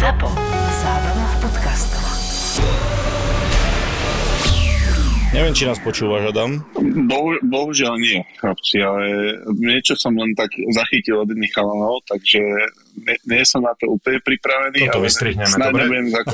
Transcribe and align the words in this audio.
ZAPO. 0.00 0.32
Zábrná 0.80 1.26
v 1.28 1.36
podcastov. 1.44 2.04
Neviem, 5.36 5.52
či 5.52 5.68
nás 5.68 5.76
počúvaš, 5.84 6.32
Adam. 6.32 6.64
Bohu, 7.04 7.36
bohužiaľ 7.44 8.00
nie, 8.00 8.24
chlapci, 8.40 8.80
ale 8.80 9.36
niečo 9.60 9.92
som 10.00 10.16
len 10.16 10.32
tak 10.32 10.56
zachytil 10.72 11.20
od 11.20 11.28
jedných 11.28 11.52
chalanov, 11.52 12.00
takže 12.08 12.40
nie, 12.92 13.16
nie 13.24 13.42
som 13.42 13.60
na 13.60 13.72
to 13.72 13.86
úplne 13.88 14.18
pripravený, 14.18 14.80
Toto 14.84 14.96
ale 14.96 15.04
vystrihneme, 15.06 15.46
snáď 15.46 15.68
dobre? 15.68 15.80
nebudem, 15.82 16.06
zak... 16.08 16.26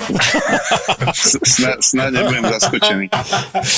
snáď, 1.55 1.77
snáď 1.81 2.11
nebudem 2.15 2.45
zaskočený. 2.51 3.07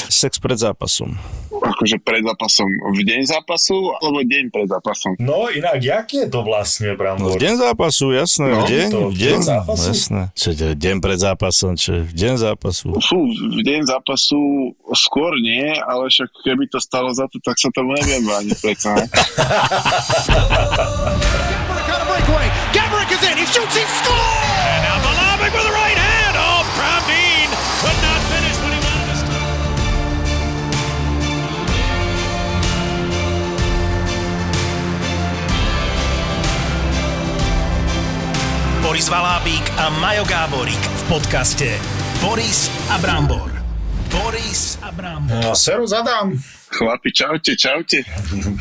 Sex 0.08 0.32
pred 0.36 0.56
zápasom. 0.56 1.10
Akože 1.50 1.98
pred 1.98 2.22
zápasom 2.22 2.64
v 2.94 3.00
deň 3.02 3.22
zápasu, 3.26 3.74
alebo 3.94 4.22
deň 4.22 4.44
pred 4.48 4.66
zápasom. 4.66 5.12
No 5.18 5.48
inak, 5.48 5.78
jak 5.78 6.06
je 6.08 6.24
to 6.24 6.40
vlastne, 6.40 6.88
No, 6.88 6.96
Brambor? 6.96 7.34
v 7.34 7.40
deň 7.40 7.54
zápasu, 7.58 8.06
jasné, 8.12 8.48
No, 8.48 8.62
v 8.62 8.68
deň, 8.68 8.86
to 8.88 9.00
v 9.00 9.14
deň, 9.14 9.18
deň 9.28 9.40
zápasu? 9.42 9.86
jasné. 9.88 10.22
Čo, 10.32 10.48
deň 10.54 10.96
pred 10.98 11.18
zápasom, 11.18 11.72
čo, 11.74 11.90
v 12.00 12.12
deň 12.12 12.34
zápasu. 12.38 12.88
Fú, 13.00 13.18
v 13.26 13.60
deň 13.60 13.80
zápasu 13.84 14.40
skôr 14.94 15.34
nie, 15.36 15.66
ale 15.76 16.06
však 16.06 16.30
keby 16.42 16.64
to 16.66 16.78
stalo 16.78 17.10
za 17.10 17.26
to, 17.26 17.36
tak 17.38 17.56
sa 17.56 17.68
tomu 17.70 17.92
neviem 17.92 18.22
brániť 18.22 18.56
predsa. 18.58 18.94
is 23.18 23.28
in. 23.30 23.36
He 23.38 23.46
shoots. 23.46 23.74
He 23.76 23.84
scores. 23.84 24.46
And 24.70 24.82
now 24.86 24.98
Malavik 25.02 25.52
with 25.54 25.66
the 25.66 25.72
right 25.74 25.98
hand. 25.98 26.34
Oh, 26.38 26.62
Pravdeen 26.78 27.48
could 27.82 27.98
not 28.06 28.20
finish 28.30 28.56
when 28.62 28.72
he 28.76 28.80
wanted 28.86 29.18
to. 29.26 29.38
Boris 38.82 39.08
Valábík 39.08 39.66
a 39.76 39.90
Majo 40.00 40.24
Gáborík 40.24 40.80
v 40.80 41.02
podcaste 41.08 41.70
Boris 42.22 42.70
a 42.90 42.98
Brambor. 42.98 43.50
Boris 44.10 44.78
a 44.80 44.92
Brambor. 44.92 45.42
No, 45.42 45.54
serus 45.54 45.92
Adam. 45.92 46.40
Chlapi, 46.68 47.10
čaute, 47.12 47.56
čaute. 47.56 48.04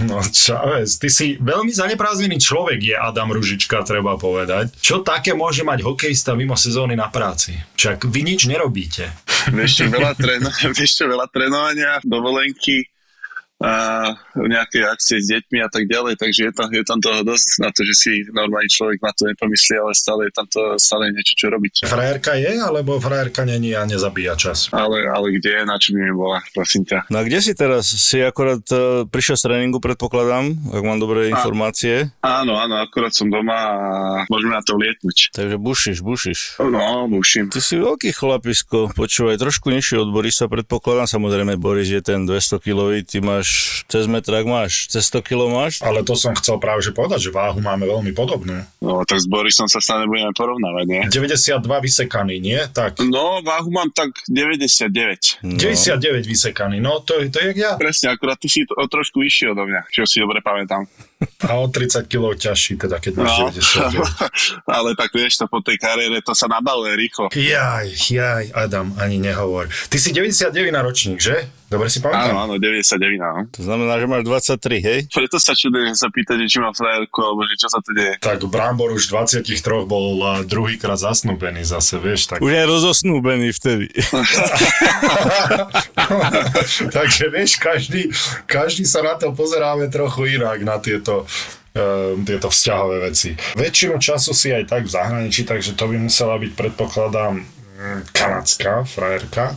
No 0.07 0.23
Čavez, 0.23 0.95
ty 0.95 1.11
si 1.11 1.35
veľmi 1.37 1.69
zaneprázdnený 1.69 2.39
človek, 2.39 2.79
je 2.79 2.95
Adam 2.95 3.29
Ružička, 3.35 3.83
treba 3.83 4.15
povedať. 4.15 4.71
Čo 4.79 5.03
také 5.03 5.35
môže 5.35 5.67
mať 5.67 5.83
hokejista 5.83 6.31
mimo 6.33 6.55
sezóny 6.55 6.95
na 6.95 7.11
práci? 7.11 7.59
Však 7.75 8.07
vy 8.07 8.21
nič 8.23 8.47
nerobíte. 8.47 9.11
Čo, 9.47 9.91
veľa, 9.91 10.15
čo, 10.87 11.03
veľa 11.07 11.27
trénovania, 11.31 11.99
dovolenky, 12.03 12.87
a 13.57 13.73
nejaké 14.37 14.85
akcie 14.85 15.17
s 15.17 15.33
deťmi 15.33 15.65
a 15.65 15.69
tak 15.69 15.89
ďalej, 15.89 16.21
takže 16.21 16.41
je 16.49 16.53
tam, 16.53 16.69
je 16.69 16.83
tam 16.85 16.99
toho 17.01 17.25
dosť 17.25 17.47
na 17.57 17.69
to, 17.73 17.81
že 17.81 17.93
si 17.97 18.11
normálny 18.29 18.69
človek 18.69 19.01
na 19.01 19.09
to 19.17 19.25
nepomyslí, 19.25 19.73
ale 19.81 19.91
stále 19.97 20.29
je 20.29 20.33
tam 20.37 20.45
to, 20.45 20.61
stále 20.77 21.09
niečo, 21.09 21.33
čo 21.33 21.49
robiť. 21.49 21.89
Frajerka 21.89 22.37
je, 22.37 22.53
alebo 22.61 23.01
frajerka 23.01 23.49
není 23.49 23.73
a 23.73 23.89
nezabíja 23.89 24.37
čas? 24.37 24.69
Ale, 24.69 25.09
ale 25.09 25.33
kde 25.41 25.57
je, 25.57 25.61
na 25.65 25.75
čo 25.81 25.97
by 25.97 25.99
mi 26.05 26.13
bola, 26.13 26.37
prosím 26.53 26.85
ťa. 26.85 27.09
No 27.09 27.17
a 27.17 27.25
kde 27.25 27.39
si 27.41 27.57
teraz? 27.57 27.89
Si 27.89 28.21
akorát 28.21 28.61
uh, 28.69 29.09
prišiel 29.09 29.41
z 29.41 29.43
tréningu, 29.49 29.81
predpokladám, 29.81 30.53
ak 30.53 30.83
mám 30.85 31.01
dobré 31.01 31.33
informácie. 31.33 32.13
Áno, 32.21 32.61
áno, 32.61 32.77
akurát 32.77 33.09
som 33.17 33.25
doma 33.25 33.57
a 33.57 33.77
môžeme 34.29 34.53
na 34.53 34.61
to 34.61 34.77
lietnúť. 34.77 35.33
Takže 35.33 35.57
bušiš, 35.57 35.97
bušiš. 36.05 36.39
No, 36.61 37.09
buším. 37.09 37.49
Ty 37.49 37.57
si 37.57 37.81
veľký 37.81 38.13
chlapisko, 38.13 38.93
počúvaj, 38.93 39.41
trošku 39.41 39.73
nižšie 39.73 39.97
od 39.97 40.13
Borisa, 40.13 40.45
predpokladám, 40.45 41.09
samozrejme 41.09 41.57
Boris 41.57 41.89
je 41.89 42.05
ten 42.05 42.29
200 42.29 42.61
kilový, 42.61 43.01
ty 43.01 43.17
máš 43.17 43.46
cez 43.85 44.05
metrak 44.05 44.43
máš, 44.43 44.87
cez 44.87 45.07
100 45.07 45.21
kilo 45.21 45.47
máš? 45.47 45.79
Ale 45.79 46.01
to 46.01 46.13
som 46.13 46.33
chcel 46.33 46.57
práve 46.57 46.79
že 46.79 46.91
povedať, 46.91 47.19
že 47.19 47.31
váhu 47.31 47.57
máme 47.57 47.83
veľmi 47.83 48.11
podobnú. 48.11 48.61
No, 48.77 49.01
tak 49.03 49.17
s 49.17 49.25
Borisom 49.25 49.65
sa 49.65 49.77
stále 49.77 50.03
nebudeme 50.03 50.31
porovnávať, 50.31 50.85
nie? 50.85 51.01
92 51.07 51.63
vysekaný, 51.79 52.35
nie? 52.37 52.59
Tak. 52.69 52.99
No, 53.01 53.39
váhu 53.41 53.69
mám 53.69 53.89
tak 53.89 54.11
99. 54.27 55.41
No. 55.41 55.55
99 55.55 55.97
vysekaný, 56.23 56.77
no 56.77 56.99
to, 56.99 57.19
je- 57.19 57.29
to 57.29 57.39
je 57.39 57.45
jak 57.47 57.57
ja. 57.57 57.71
Presne, 57.75 58.11
akurát 58.11 58.35
ty 58.35 58.47
si 58.47 58.63
to, 58.63 58.73
o 58.73 58.85
trošku 58.85 59.19
vyšší 59.19 59.51
odo 59.51 59.63
mňa, 59.63 59.87
čo 59.89 60.03
si 60.03 60.17
dobre 60.17 60.39
pamätám. 60.39 60.85
A 61.49 61.57
o 61.57 61.65
30 61.65 62.05
kg 62.05 62.29
ťažší, 62.33 62.77
teda 62.77 63.01
keď 63.01 63.13
máš 63.17 63.33
No, 63.33 63.49
99. 63.49 64.05
ale 64.77 64.93
tak 64.93 65.09
vieš, 65.09 65.41
to 65.41 65.49
po 65.49 65.65
tej 65.65 65.81
kariére 65.81 66.21
to 66.21 66.37
sa 66.37 66.45
nabaluje 66.45 66.93
rýchlo. 66.93 67.33
Jaj, 67.33 67.89
jaj, 68.09 68.45
Adam, 68.53 68.93
ani 69.01 69.17
nehovor. 69.17 69.65
Ty 69.89 69.97
si 69.97 70.13
99 70.13 70.53
na 70.69 70.85
ročník, 70.85 71.17
že? 71.17 71.49
Dobre 71.67 71.91
si 71.91 71.99
Áno, 71.99 72.15
pamätám? 72.15 72.47
áno, 72.47 72.55
99, 72.55 73.19
áno. 73.19 73.41
To 73.51 73.59
znamená, 73.59 73.99
že 73.99 74.07
máš 74.07 74.23
23, 74.23 74.87
hej? 74.87 74.99
Preto 75.11 75.35
sa 75.35 75.51
čudujem, 75.51 75.91
že 75.91 75.99
sa 75.99 76.07
pýtate, 76.07 76.47
či 76.47 76.63
mám 76.63 76.71
frajerku, 76.71 77.19
alebo 77.19 77.43
že 77.43 77.59
čo 77.59 77.67
sa 77.67 77.83
tu 77.83 77.91
deje. 77.91 78.15
Tak 78.23 78.47
Brambor 78.47 78.95
už 78.95 79.11
23 79.11 79.43
bol 79.83 80.15
druhýkrát 80.47 80.95
zasnúbený 80.95 81.67
zase, 81.67 81.99
vieš, 81.99 82.31
tak... 82.31 82.39
Už 82.39 82.55
je 82.55 82.63
rozosnúbený 82.63 83.51
vtedy. 83.51 83.91
Takže 86.95 87.23
vieš, 87.31 87.59
každý, 87.59 88.11
každý 88.47 88.83
sa 88.87 89.03
na 89.03 89.19
to 89.19 89.31
pozeráme 89.35 89.91
trochu 89.91 90.39
inak, 90.39 90.63
na 90.63 90.79
tieto 90.79 91.06
ehm, 91.15 92.25
tieto 92.27 92.51
vzťahové 92.51 92.97
veci. 93.07 93.33
Väčšinu 93.55 93.95
času 94.01 94.31
si 94.33 94.51
aj 94.51 94.67
tak 94.67 94.83
v 94.87 94.93
zahraničí, 94.93 95.47
takže 95.47 95.77
to 95.77 95.87
by 95.87 95.97
musela 95.97 96.35
byť, 96.41 96.51
predpokladám, 96.57 97.33
mm, 97.43 97.99
kanadská 98.11 98.83
frajerka, 98.83 99.55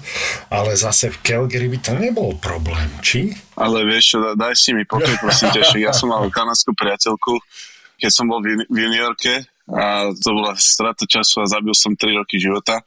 ale 0.52 0.76
zase 0.76 1.10
v 1.10 1.18
Calgary 1.24 1.68
by 1.68 1.78
to 1.80 1.92
nebol 1.96 2.36
problém, 2.38 2.90
či? 3.00 3.34
Ale 3.58 3.82
vieš 3.84 4.16
čo, 4.16 4.18
da- 4.22 4.36
daj 4.36 4.54
si 4.56 4.70
mi 4.72 4.86
pokoj, 4.86 5.16
prosím 5.18 5.50
ťa, 5.52 5.76
ja 5.80 5.92
som 5.92 6.12
mal 6.12 6.24
kanadskú 6.28 6.72
priateľku, 6.76 7.40
keď 8.00 8.10
som 8.10 8.24
bol 8.30 8.40
v, 8.40 8.64
v 8.64 8.76
juniorke 8.76 9.44
a 9.70 10.10
to 10.10 10.28
bola 10.34 10.58
strata 10.58 11.06
času 11.06 11.42
a 11.42 11.46
zabil 11.46 11.74
som 11.74 11.94
3 11.94 12.18
roky 12.18 12.42
života, 12.42 12.82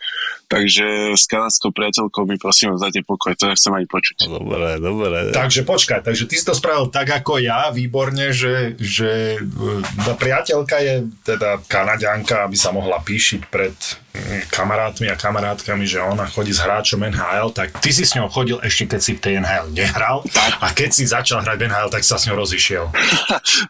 takže 0.51 1.15
s 1.15 1.25
kanadskou 1.31 1.71
priateľkou 1.71 2.27
mi 2.27 2.35
prosím 2.35 2.75
vás 2.75 2.83
dajte 2.83 3.07
pokoj, 3.07 3.31
to 3.39 3.47
nechcem 3.47 3.71
ani 3.71 3.87
počuť. 3.87 4.27
Dobre, 4.27 4.77
dobre. 4.83 5.31
Takže 5.31 5.63
počkaj, 5.63 6.03
takže 6.03 6.27
ty 6.27 6.35
si 6.35 6.45
to 6.45 6.51
spravil 6.51 6.91
tak 6.91 7.09
ako 7.09 7.39
ja, 7.39 7.71
výborne, 7.71 8.35
že, 8.35 8.75
že 8.77 9.39
e, 9.39 10.13
priateľka 10.19 10.77
je 10.83 10.95
teda 11.23 11.63
kanadianka, 11.65 12.43
aby 12.43 12.57
sa 12.59 12.75
mohla 12.75 12.99
píšiť 12.99 13.41
pred 13.47 14.02
kamarátmi 14.47 15.09
a 15.09 15.17
kamarátkami, 15.17 15.89
že 15.89 15.97
ona 15.97 16.29
chodí 16.29 16.53
s 16.53 16.61
hráčom 16.61 17.01
NHL, 17.01 17.49
tak 17.49 17.73
ty 17.81 17.89
si 17.89 18.05
s 18.05 18.13
ňou 18.13 18.29
chodil 18.29 18.61
ešte 18.61 18.93
keď 18.93 19.01
si 19.01 19.11
v 19.17 19.21
tej 19.21 19.33
NHL 19.41 19.73
nehral 19.73 20.21
a 20.61 20.69
keď 20.69 20.89
si 20.93 21.03
začal 21.09 21.41
hrať 21.41 21.57
v 21.57 21.65
NHL, 21.65 21.89
tak 21.89 22.05
sa 22.05 22.21
s 22.21 22.29
ňou 22.29 22.37
rozišiel. 22.39 22.85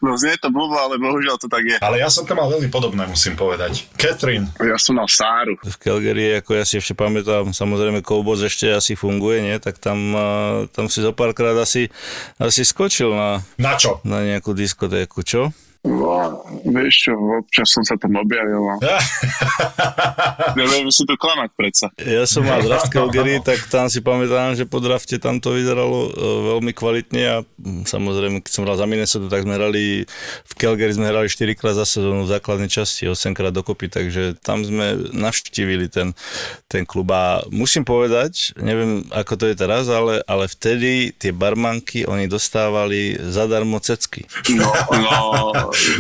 No 0.03 0.19
znie 0.19 0.35
to 0.35 0.51
blbo, 0.51 0.75
ale 0.75 0.99
bohužiaľ 0.99 1.39
to 1.39 1.47
tak 1.47 1.63
je. 1.63 1.77
Ale 1.79 1.99
ja 1.99 2.11
som 2.11 2.27
to 2.27 2.35
mal 2.35 2.51
veľmi 2.51 2.67
podobné, 2.67 3.07
musím 3.07 3.39
povedať. 3.39 3.87
Catherine, 3.95 4.51
Ja 4.59 4.75
som 4.75 4.99
mal 4.99 5.07
Sáru. 5.07 5.55
v 5.63 5.75
Calgary, 5.79 6.39
ako 6.39 6.59
ja 6.59 6.63
si 6.67 6.75
ešte 6.77 6.91
pamätám, 6.91 7.55
samozrejme 7.55 8.03
Koubos 8.03 8.43
ešte 8.43 8.67
asi 8.67 8.99
funguje, 8.99 9.39
nie? 9.43 9.55
Tak 9.59 9.79
tam, 9.79 9.97
a, 10.13 10.27
tam 10.71 10.91
si 10.91 10.99
zo 10.99 11.15
párkrát 11.15 11.55
asi, 11.55 11.87
asi 12.35 12.67
skočil 12.67 13.15
na, 13.15 13.39
na 13.55 13.73
čo? 13.79 14.03
na 14.03 14.19
nejakú 14.23 14.51
diskotéku, 14.51 15.23
čo? 15.23 15.55
No, 15.83 16.47
vieš 16.63 17.07
čo, 17.07 17.11
občas 17.43 17.75
som 17.75 17.83
sa 17.83 17.99
tam 17.99 18.15
objavil. 18.15 18.55
No. 18.55 18.79
Neviem 20.59 20.87
si 20.87 21.03
to 21.03 21.19
klamať 21.19 21.51
predsa. 21.59 21.91
Ja 21.99 22.23
som 22.23 22.47
mal 22.47 22.63
draft 22.63 22.87
Calgary, 22.87 23.43
tak 23.43 23.67
tam 23.67 23.91
si 23.91 23.99
pamätám, 23.99 24.55
že 24.55 24.63
po 24.63 24.79
drafte 24.79 25.19
tam 25.19 25.43
to 25.43 25.51
vyzeralo 25.51 26.07
e, 26.07 26.11
veľmi 26.55 26.71
kvalitne 26.71 27.23
a 27.27 27.37
mm, 27.43 27.83
samozrejme, 27.83 28.39
keď 28.39 28.51
som 28.55 28.63
hral 28.63 28.79
za 28.79 28.87
Minnesota, 28.87 29.27
tak 29.27 29.43
sme 29.43 29.59
hrali, 29.59 30.07
v 30.47 30.53
Calgary 30.55 30.95
sme 30.95 31.11
hrali 31.11 31.27
4 31.27 31.51
krát 31.59 31.75
za 31.75 31.83
sezónu 31.83 32.23
v 32.23 32.31
základnej 32.31 32.71
časti, 32.71 33.11
8 33.11 33.35
krát 33.35 33.51
dokopy, 33.51 33.91
takže 33.91 34.39
tam 34.39 34.63
sme 34.63 35.11
navštívili 35.11 35.91
ten, 35.91 36.15
ten 36.71 36.87
klub 36.87 37.11
a 37.11 37.43
musím 37.51 37.83
povedať, 37.83 38.55
neviem 38.55 39.03
ako 39.11 39.35
to 39.35 39.45
je 39.51 39.55
teraz, 39.59 39.91
ale, 39.91 40.23
ale 40.31 40.47
vtedy 40.47 41.11
tie 41.11 41.35
barmanky, 41.35 42.07
oni 42.07 42.31
dostávali 42.31 43.19
zadarmo 43.19 43.83
cecky. 43.83 44.23
No, 44.47 44.71
no, 44.95 45.19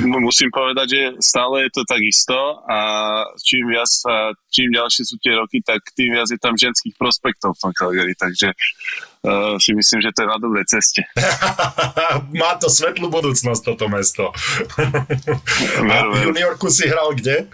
musím 0.05 0.49
povedať, 0.53 0.87
že 0.89 1.01
stále 1.19 1.67
je 1.67 1.71
to 1.73 1.81
takisto 1.87 2.37
a 2.69 2.79
čím 3.41 3.69
viac 3.73 3.89
čím 4.53 4.69
ďalšie 4.69 5.03
sú 5.03 5.17
tie 5.17 5.33
roky, 5.33 5.65
tak 5.65 5.81
tým 5.97 6.13
viac 6.13 6.29
je 6.29 6.37
tam 6.37 6.53
ženských 6.53 6.93
prospektov 6.93 7.57
v 7.57 7.61
tom 7.65 7.71
Calgary, 7.73 8.13
takže 8.13 8.53
uh, 9.23 9.55
si 9.59 9.71
myslím, 9.73 9.99
že 10.03 10.11
to 10.11 10.23
je 10.23 10.29
na 10.29 10.37
dobrej 10.37 10.65
ceste. 10.67 11.01
Má 12.41 12.59
to 12.59 12.67
svetlú 12.67 13.07
budúcnosť 13.07 13.61
toto 13.63 13.87
mesto. 13.87 14.29
a 15.83 15.95
juniorku 16.23 16.67
si 16.67 16.87
hral 16.87 17.15
kde? 17.15 17.47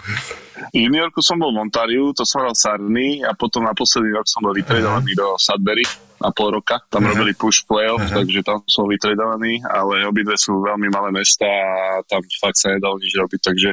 Juniorku 0.76 1.24
som 1.24 1.40
bol 1.40 1.56
v 1.56 1.64
Montariu, 1.64 2.12
to 2.12 2.28
som 2.28 2.44
hral 2.44 2.54
Sarny 2.58 3.24
a 3.24 3.32
potom 3.32 3.64
na 3.64 3.72
posledný 3.72 4.12
rok 4.12 4.28
som 4.28 4.44
bol 4.44 4.52
vytredovaný 4.52 5.16
do 5.16 5.40
Sudbury 5.40 5.88
na 6.20 6.36
pol 6.36 6.52
roka. 6.52 6.84
Tam 6.92 7.08
robili 7.08 7.32
push 7.32 7.64
playoff, 7.64 8.04
takže 8.12 8.44
tam 8.44 8.60
som 8.68 8.84
vytredovaný, 8.84 9.64
ale 9.64 10.04
obidve 10.04 10.36
sú 10.36 10.60
veľmi 10.60 10.92
malé 10.92 11.16
mesta 11.16 11.48
a 11.48 12.04
tam 12.04 12.20
fakt 12.44 12.60
sa 12.60 12.76
nedalo 12.76 13.00
nič 13.00 13.16
robiť, 13.16 13.40
takže 13.40 13.70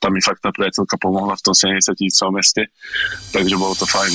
tam 0.00 0.16
mi 0.16 0.24
fakt 0.24 0.40
tá 0.40 0.48
priateľka 0.48 0.96
pomohla 0.96 1.36
v 1.36 1.44
tom 1.44 1.52
70 1.52 1.92
tisícovom 1.92 2.40
meste, 2.40 2.72
takže 3.36 3.54
bolo 3.60 3.76
to 3.76 3.84
fajn. 3.84 4.12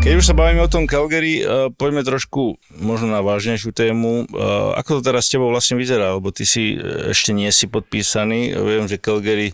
Keď 0.00 0.16
už 0.16 0.32
sa 0.32 0.34
bavíme 0.34 0.64
o 0.64 0.72
tom 0.72 0.88
Calgary, 0.88 1.44
uh, 1.44 1.68
poďme 1.76 2.00
trošku 2.00 2.56
možno 2.80 3.12
na 3.12 3.20
vážnejšiu 3.20 3.68
tému. 3.76 4.24
Uh, 4.32 4.72
ako 4.80 4.98
to 4.98 5.12
teraz 5.12 5.28
s 5.28 5.36
tebou 5.36 5.52
vlastne 5.52 5.76
vyzerá? 5.76 6.16
Lebo 6.16 6.32
ty 6.32 6.48
si 6.48 6.80
uh, 6.80 7.12
ešte 7.12 7.36
nie 7.36 7.52
si 7.52 7.68
podpísaný. 7.68 8.56
Viem, 8.56 8.88
že 8.88 8.96
Calgary, 8.96 9.52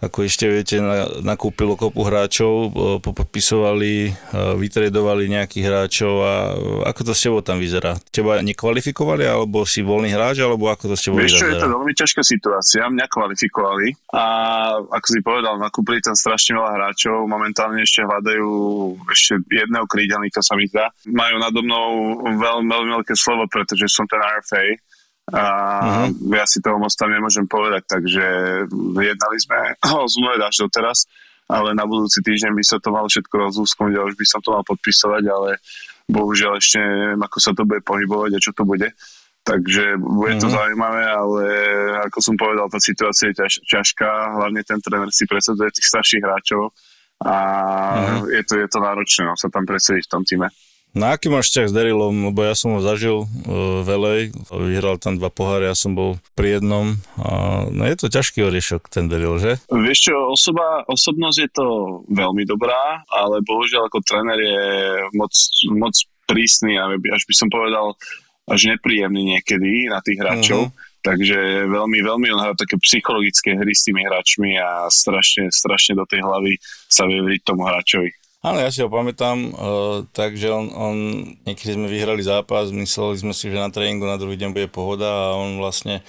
ako 0.00 0.24
ešte 0.24 0.48
viete, 0.48 0.80
na, 0.80 1.06
nakúpilo 1.20 1.76
kopu 1.76 2.08
hráčov, 2.08 2.72
popodpisovali, 3.04 4.16
vytredovali 4.56 5.28
nejakých 5.28 5.64
hráčov 5.68 6.14
a 6.24 6.34
ako 6.88 7.00
to 7.06 7.12
s 7.12 7.22
tebou 7.28 7.44
tam 7.44 7.60
vyzerá? 7.60 8.00
Teba 8.08 8.40
nekvalifikovali, 8.40 9.28
alebo 9.28 9.68
si 9.68 9.84
voľný 9.84 10.16
hráč, 10.16 10.40
alebo 10.40 10.72
ako 10.72 10.88
to 10.88 10.94
s 10.96 11.04
tebou 11.04 11.20
Vieš 11.20 11.36
čo, 11.36 11.52
je 11.52 11.60
to 11.60 11.68
vyzerá? 11.68 11.74
veľmi 11.76 11.92
ťažká 11.92 12.22
situácia. 12.24 12.82
Mňa 12.88 13.06
kvalifikovali 13.12 13.92
a 14.16 14.24
ako 14.88 15.06
si 15.06 15.20
povedal, 15.20 15.60
nakúpili 15.60 16.00
tam 16.00 16.16
strašne 16.16 16.56
veľa 16.56 16.80
hráčov. 16.80 17.28
Momentálne 17.28 17.84
ešte 17.84 18.00
hľadajú 18.02 18.50
ešte 19.12 19.36
jedného 19.52 19.81
krídelníka 19.86 20.40
sa 20.42 20.54
mi 20.54 20.66
zdá. 20.68 20.90
Majú 21.06 21.36
nado 21.38 21.60
mnou 21.62 21.88
veľmi, 22.38 22.68
veľmi 22.68 22.90
veľké 23.00 23.14
slovo, 23.16 23.46
pretože 23.46 23.86
som 23.88 24.06
ten 24.08 24.20
RFA 24.20 24.64
a 25.32 25.42
uh-huh. 26.08 26.34
ja 26.34 26.44
si 26.50 26.58
toho 26.58 26.82
moc 26.82 26.90
tam 26.98 27.14
nemôžem 27.14 27.46
povedať, 27.46 27.86
takže 27.86 28.24
jednali 28.98 29.36
sme 29.38 29.58
o 30.02 30.10
zmluve 30.10 30.42
až 30.42 30.66
doteraz, 30.66 31.06
ale 31.46 31.78
na 31.78 31.86
budúci 31.86 32.18
týždeň 32.26 32.52
by 32.58 32.64
sa 32.66 32.82
to 32.82 32.90
malo 32.90 33.06
všetko 33.06 33.30
rozúsknuť 33.30 33.92
a 33.96 34.06
už 34.10 34.14
by 34.18 34.26
som 34.26 34.40
to 34.42 34.50
mal 34.50 34.66
podpisovať, 34.66 35.22
ale 35.30 35.50
bohužiaľ 36.10 36.58
ešte 36.58 36.82
neviem, 36.82 37.22
ako 37.22 37.38
sa 37.38 37.54
to 37.54 37.62
bude 37.62 37.86
pohybovať 37.86 38.30
a 38.34 38.42
čo 38.42 38.50
to 38.50 38.66
bude. 38.66 38.90
Takže 39.42 39.98
bude 39.98 40.38
to 40.38 40.46
Mhm. 40.46 40.54
zaujímavé, 40.54 41.02
ale 41.02 41.44
ako 42.06 42.18
som 42.22 42.34
povedal, 42.38 42.70
tá 42.70 42.78
situácia 42.78 43.34
je 43.34 43.42
ťaž, 43.42 43.52
ťažká, 43.66 44.38
hlavne 44.38 44.62
ten 44.62 44.78
tréner 44.78 45.10
si 45.10 45.26
presadzuje 45.26 45.74
tých 45.74 45.90
starších 45.90 46.22
hráčov 46.22 46.70
a 47.22 47.36
Mhm. 47.92 48.16
je, 48.34 48.42
to, 48.44 48.54
je 48.58 48.68
to 48.68 48.78
náročné 48.82 49.22
no, 49.26 49.34
sa 49.38 49.48
tam 49.48 49.64
presediť 49.64 50.04
v 50.06 50.12
tom 50.12 50.22
týme. 50.26 50.48
Na 50.92 51.16
aký 51.16 51.32
máš 51.32 51.48
vzťah 51.48 51.72
s 51.72 51.72
Darylom? 51.72 52.28
Lebo 52.28 52.44
ja 52.44 52.52
som 52.52 52.76
ho 52.76 52.84
zažil 52.84 53.24
uh, 53.24 53.80
velej, 53.80 54.28
vyhral 54.52 55.00
tam 55.00 55.16
dva 55.16 55.32
poháre, 55.32 55.64
ja 55.64 55.72
som 55.72 55.96
bol 55.96 56.20
pri 56.36 56.60
jednom. 56.60 57.00
A, 57.16 57.64
no 57.72 57.88
je 57.88 57.96
to 57.96 58.12
ťažký 58.12 58.44
oriešok 58.44 58.92
ten 58.92 59.08
Daryl, 59.08 59.40
že? 59.40 59.56
Vieš 59.72 60.12
čo, 60.12 60.14
osoba, 60.28 60.84
osobnosť 60.84 61.38
je 61.40 61.50
to 61.56 61.66
veľmi 62.12 62.44
dobrá, 62.44 63.00
ale 63.08 63.40
bohužiaľ 63.40 63.88
ako 63.88 64.04
tréner 64.04 64.36
je 64.36 64.60
moc, 65.16 65.32
moc 65.72 65.96
prísny 66.28 66.76
až 66.76 67.22
by 67.24 67.34
som 67.40 67.48
povedal 67.48 67.96
až 68.52 68.76
nepríjemný 68.76 69.32
niekedy 69.32 69.88
na 69.88 70.04
tých 70.04 70.20
hráčov. 70.20 70.76
Takže 71.02 71.66
veľmi, 71.66 71.98
veľmi 71.98 72.26
on 72.30 72.40
hrá 72.40 72.54
také 72.54 72.78
psychologické 72.78 73.58
hry 73.58 73.74
s 73.74 73.82
tými 73.82 74.06
hráčmi 74.06 74.54
a 74.54 74.86
strašne, 74.86 75.50
strašne 75.50 75.98
do 75.98 76.06
tej 76.06 76.22
hlavy 76.22 76.54
sa 76.86 77.10
vie 77.10 77.42
tomu 77.42 77.66
hráčovi. 77.66 78.14
Áno, 78.42 78.58
ja 78.58 78.74
si 78.74 78.82
ho 78.82 78.90
pamätám, 78.90 79.54
uh, 79.54 80.02
takže 80.10 80.50
on, 80.50 80.66
on, 80.74 80.96
niekedy 81.46 81.78
sme 81.78 81.86
vyhrali 81.86 82.26
zápas, 82.26 82.74
mysleli 82.74 83.14
sme 83.22 83.30
si, 83.30 83.46
že 83.46 83.54
na 83.54 83.70
tréningu 83.70 84.02
na 84.02 84.18
druhý 84.18 84.34
deň 84.34 84.50
bude 84.50 84.66
pohoda 84.66 85.06
a 85.06 85.38
on 85.38 85.62
vlastne 85.62 86.02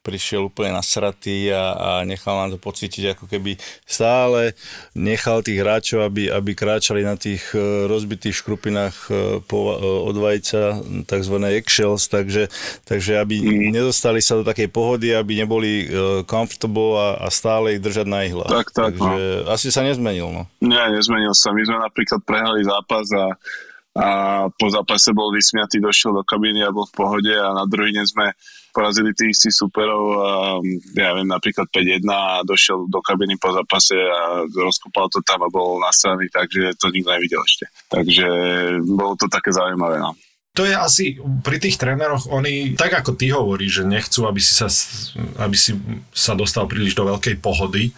prišiel 0.00 0.48
úplne 0.48 0.72
nasratý 0.72 1.52
a, 1.52 1.76
a 1.76 1.90
nechal 2.08 2.32
nám 2.40 2.56
to 2.56 2.58
pocítiť, 2.58 3.12
ako 3.12 3.24
keby 3.28 3.60
stále 3.84 4.56
nechal 4.96 5.44
tých 5.44 5.60
hráčov, 5.60 6.08
aby, 6.08 6.32
aby 6.32 6.56
kráčali 6.56 7.04
na 7.04 7.20
tých 7.20 7.52
uh, 7.52 7.84
rozbitých 7.84 8.40
škrupinách 8.40 8.96
uh, 9.12 9.14
po, 9.44 9.76
uh, 9.76 10.08
od 10.08 10.16
vajca, 10.16 10.80
tzv. 11.04 11.36
eggshells, 11.52 12.08
takže, 12.08 12.48
takže 12.88 13.20
aby 13.20 13.44
mm. 13.44 13.76
nedostali 13.76 14.24
sa 14.24 14.40
do 14.40 14.44
takej 14.48 14.72
pohody, 14.72 15.12
aby 15.12 15.36
neboli 15.36 15.84
uh, 15.84 16.24
comfortable 16.24 16.96
a, 16.96 17.20
a 17.20 17.28
stále 17.28 17.76
ich 17.76 17.84
držať 17.84 18.06
na 18.08 18.24
ihlách. 18.24 18.48
Tak, 18.48 18.72
tak, 18.72 18.96
takže 18.96 19.52
asi 19.52 19.68
sa 19.68 19.84
nezmenil, 19.84 20.32
no. 20.32 20.42
Nie, 20.64 20.88
nezmenil 20.88 21.36
sa. 21.36 21.52
My 21.52 21.60
sme 21.60 21.76
napríklad 21.76 22.24
prehrali 22.24 22.64
zápas 22.64 23.04
a, 23.12 23.36
a 24.00 24.08
po 24.48 24.66
zápase 24.72 25.12
bol 25.12 25.28
vysmiatý, 25.28 25.76
došiel 25.76 26.16
do 26.16 26.24
kabíny 26.24 26.64
a 26.64 26.72
bol 26.72 26.88
v 26.88 26.96
pohode 26.96 27.34
a 27.36 27.52
na 27.52 27.68
druhý 27.68 27.92
deň 27.92 28.06
sme 28.08 28.32
porazili 28.70 29.14
tých 29.14 29.34
istých 29.36 29.54
superov 29.66 30.02
ja 30.96 31.10
viem, 31.14 31.28
napríklad 31.28 31.66
5-1 31.70 32.06
a 32.10 32.42
došiel 32.42 32.86
do 32.86 33.00
kabiny 33.02 33.36
po 33.36 33.50
zápase 33.54 33.94
a 33.94 34.46
rozkopal 34.46 35.10
to 35.10 35.22
tam 35.22 35.42
a 35.44 35.52
bol 35.52 35.78
nasraný, 35.78 36.30
takže 36.30 36.74
to 36.78 36.90
nikto 36.90 37.10
nevidel 37.10 37.42
ešte. 37.44 37.66
Takže 37.90 38.28
bolo 38.86 39.14
to 39.18 39.26
také 39.30 39.50
zaujímavé. 39.54 40.00
No. 40.00 40.14
To 40.58 40.66
je 40.66 40.74
asi 40.74 41.14
pri 41.46 41.62
tých 41.62 41.78
tréneroch, 41.78 42.26
oni, 42.26 42.74
tak 42.74 42.90
ako 42.98 43.14
ty 43.14 43.30
hovoríš, 43.30 43.82
že 43.82 43.84
nechcú, 43.86 44.26
aby 44.26 44.42
si 44.42 44.50
sa, 44.50 44.66
aby 45.38 45.54
si 45.54 45.78
sa 46.10 46.34
dostal 46.34 46.66
príliš 46.66 46.98
do 46.98 47.06
veľkej 47.06 47.38
pohody, 47.38 47.94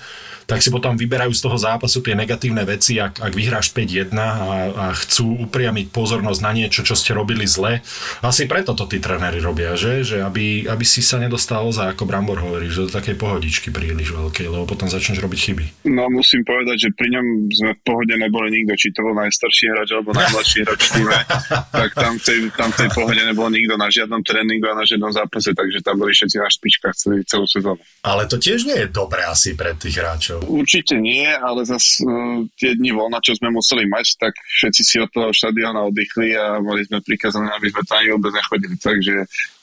tak 0.47 0.61
si 0.61 0.71
potom 0.71 0.95
vyberajú 0.95 1.33
z 1.33 1.43
toho 1.43 1.57
zápasu 1.59 2.03
tie 2.03 2.15
negatívne 2.19 2.63
veci, 2.67 2.99
ak, 2.99 3.23
ak 3.23 3.33
vyhráš 3.33 3.75
5-1 3.75 4.13
a, 4.17 4.29
a 4.73 4.87
chcú 4.95 5.49
upriamiť 5.49 5.91
pozornosť 5.91 6.41
na 6.43 6.53
niečo, 6.53 6.85
čo 6.85 6.95
ste 6.95 7.17
robili 7.17 7.47
zle. 7.49 7.81
Asi 8.23 8.47
preto 8.47 8.73
to 8.77 8.87
tí 8.87 9.03
tréneri 9.03 9.39
robia, 9.43 9.75
že? 9.79 10.03
že 10.03 10.23
aby, 10.23 10.67
aby 10.67 10.85
si 10.85 11.01
sa 11.05 11.19
nedostal 11.19 11.69
za, 11.71 11.93
ako 11.93 12.09
Brambor 12.09 12.41
hovorí, 12.41 12.69
že 12.69 12.89
do 12.89 12.91
takej 12.91 13.17
pohodičky 13.19 13.69
príliš 13.71 14.15
veľkej, 14.15 14.47
lebo 14.49 14.65
potom 14.65 14.89
začneš 14.89 15.23
robiť 15.23 15.39
chyby. 15.39 15.65
no 15.93 16.09
musím 16.09 16.43
povedať, 16.43 16.89
že 16.89 16.91
pri 16.95 17.09
ňom 17.19 17.27
sme 17.53 17.73
v 17.77 17.81
pohode 17.85 18.15
neboli 18.15 18.49
nikto, 18.63 18.73
či 18.79 18.89
to 18.95 19.05
bol 19.05 19.15
najstarší 19.15 19.65
hráč 19.73 19.89
alebo 19.95 20.11
najmladší 20.17 20.59
hráč 20.67 20.81
v 20.81 20.91
týme, 20.99 21.19
tak 21.83 21.91
tam 21.95 22.13
v, 22.19 22.23
tej, 22.23 22.39
tam 22.57 22.69
v 22.73 22.77
tej 22.81 22.89
pohode 22.97 23.23
nebol 23.23 23.49
nikto 23.53 23.75
na 23.77 23.89
žiadnom 23.93 24.23
tréningu 24.25 24.67
a 24.73 24.79
na 24.79 24.85
žiadnom 24.85 25.13
zápase, 25.13 25.53
takže 25.53 25.79
tam 25.85 26.01
boli 26.01 26.13
všetci 26.17 26.37
na 26.41 26.49
špičkách 26.49 26.95
celú 27.29 27.47
sezónu. 27.47 27.83
Ale 28.03 28.25
to 28.27 28.41
tiež 28.41 28.65
nie 28.65 28.79
je 28.83 28.89
dobré 28.89 29.23
asi 29.27 29.53
pre 29.53 29.77
tých 29.77 30.01
hráčov. 30.01 30.32
Určite 30.49 30.97
nie, 30.97 31.27
ale 31.27 31.67
zase 31.69 32.01
uh, 32.05 32.47
tie 32.57 32.73
dni 32.79 32.97
voľna, 32.97 33.21
čo 33.21 33.37
sme 33.37 33.53
museli 33.53 33.85
mať, 33.89 34.17
tak 34.17 34.33
všetci 34.39 34.83
si 34.83 34.97
od 35.03 35.11
toho 35.13 35.35
štadióna 35.35 35.85
oddychli 35.89 36.33
a 36.37 36.63
mali 36.63 36.87
sme 36.89 37.05
prikázané, 37.05 37.53
aby 37.53 37.69
sme 37.69 37.83
tam 37.85 38.01
vôbec 38.17 38.33
nechodili. 38.33 38.75
Takže 38.79 39.15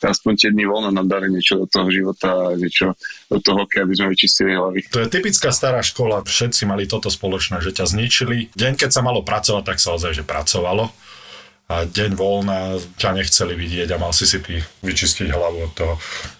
aspoň 0.03 0.33
tie 0.37 0.49
dni 0.53 0.65
voľna 0.69 0.91
nám 0.93 1.07
dali 1.09 1.31
niečo 1.31 1.59
do 1.59 1.65
toho 1.65 1.87
života 1.89 2.29
a 2.29 2.57
niečo 2.59 2.93
do 3.31 3.37
toho 3.41 3.65
hokeja, 3.65 3.87
aby 3.87 3.93
sme 3.95 4.07
vyčistili 4.13 4.53
hlavy. 4.55 4.79
To 4.93 5.01
je 5.01 5.09
typická 5.09 5.49
stará 5.49 5.81
škola, 5.81 6.21
všetci 6.23 6.67
mali 6.69 6.85
toto 6.85 7.09
spoločné, 7.09 7.59
že 7.59 7.73
ťa 7.73 7.85
zničili. 7.89 8.53
Deň, 8.53 8.73
keď 8.77 8.89
sa 8.93 9.01
malo 9.01 9.25
pracovať, 9.25 9.63
tak 9.63 9.77
sa 9.81 9.95
ozaj, 9.95 10.17
že 10.17 10.23
pracovalo. 10.27 10.91
A 11.69 11.85
deň 11.85 12.17
voľna 12.17 12.81
ťa 12.97 13.13
nechceli 13.13 13.53
vidieť 13.53 13.93
a 13.93 14.01
mal 14.01 14.09
si 14.09 14.25
si 14.25 14.41
ty 14.41 14.57
vyčistiť 14.81 15.29
hlavu 15.29 15.69
od 15.69 15.71
toho. 15.77 15.93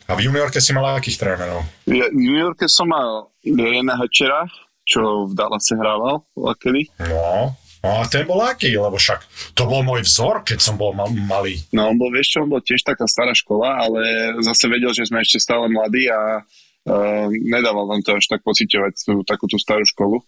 A 0.10 0.18
v 0.18 0.26
juniorke 0.26 0.58
si 0.58 0.74
mal 0.74 0.98
akých 0.98 1.22
trénerov? 1.22 1.62
Ja, 1.86 2.10
v 2.10 2.18
juniorke 2.18 2.66
som 2.66 2.90
mal 2.90 3.30
Jena 3.46 3.94
Hečera, 4.02 4.50
čo 4.90 5.30
v 5.30 5.38
Dallase 5.38 5.78
hrával 5.78 6.26
kedy. 6.34 6.90
No, 7.14 7.54
a 7.86 8.04
ten 8.10 8.26
bol 8.26 8.42
aký? 8.42 8.74
Lebo 8.74 8.98
však 8.98 9.54
to 9.54 9.70
bol 9.70 9.86
môj 9.86 10.02
vzor, 10.02 10.42
keď 10.42 10.60
som 10.66 10.76
bol 10.76 10.98
mal, 10.98 11.08
malý. 11.14 11.62
No 11.72 11.94
on 11.94 12.02
bol, 12.02 12.10
vieš 12.10 12.34
čo, 12.36 12.44
on 12.44 12.52
bol 12.52 12.66
tiež 12.66 12.81
taká 12.81 13.06
stará 13.06 13.31
škola, 13.31 13.86
ale 13.86 14.34
zase 14.44 14.66
vedel, 14.66 14.92
že 14.92 15.08
sme 15.08 15.22
ešte 15.22 15.40
stále 15.40 15.70
mladí 15.70 16.10
a 16.12 16.44
uh, 16.44 17.26
nedával 17.30 17.86
nám 17.86 18.02
to 18.02 18.18
až 18.18 18.28
tak 18.28 18.42
pociťovať 18.44 18.94
tú, 18.98 19.14
takú 19.24 19.46
tú 19.48 19.56
starú 19.62 19.86
školu. 19.86 20.26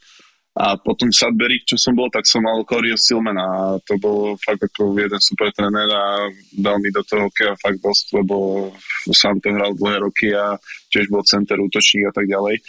A 0.51 0.75
potom 0.75 1.07
v 1.07 1.15
Sudbury, 1.15 1.63
čo 1.63 1.79
som 1.79 1.95
bol, 1.95 2.11
tak 2.11 2.27
som 2.27 2.43
mal 2.43 2.59
Corio 2.67 2.99
Silmana 2.99 3.39
a 3.39 3.59
to 3.87 3.95
bol 3.95 4.35
fakt 4.35 4.59
ako 4.67 4.99
jeden 4.99 5.21
super 5.23 5.47
tréner 5.55 5.87
a 5.87 6.27
dal 6.51 6.75
mi 6.83 6.91
do 6.91 6.99
toho 7.07 7.31
hokeja 7.31 7.55
fakt 7.55 7.79
dosť, 7.79 8.19
lebo 8.19 8.67
sám 9.15 9.39
to 9.39 9.47
hral 9.55 9.71
dlhé 9.79 10.03
roky 10.03 10.35
a 10.35 10.59
tiež 10.91 11.07
bol 11.07 11.23
center, 11.23 11.55
útočník 11.55 12.11
a 12.11 12.11
tak 12.11 12.27
ďalej. 12.27 12.59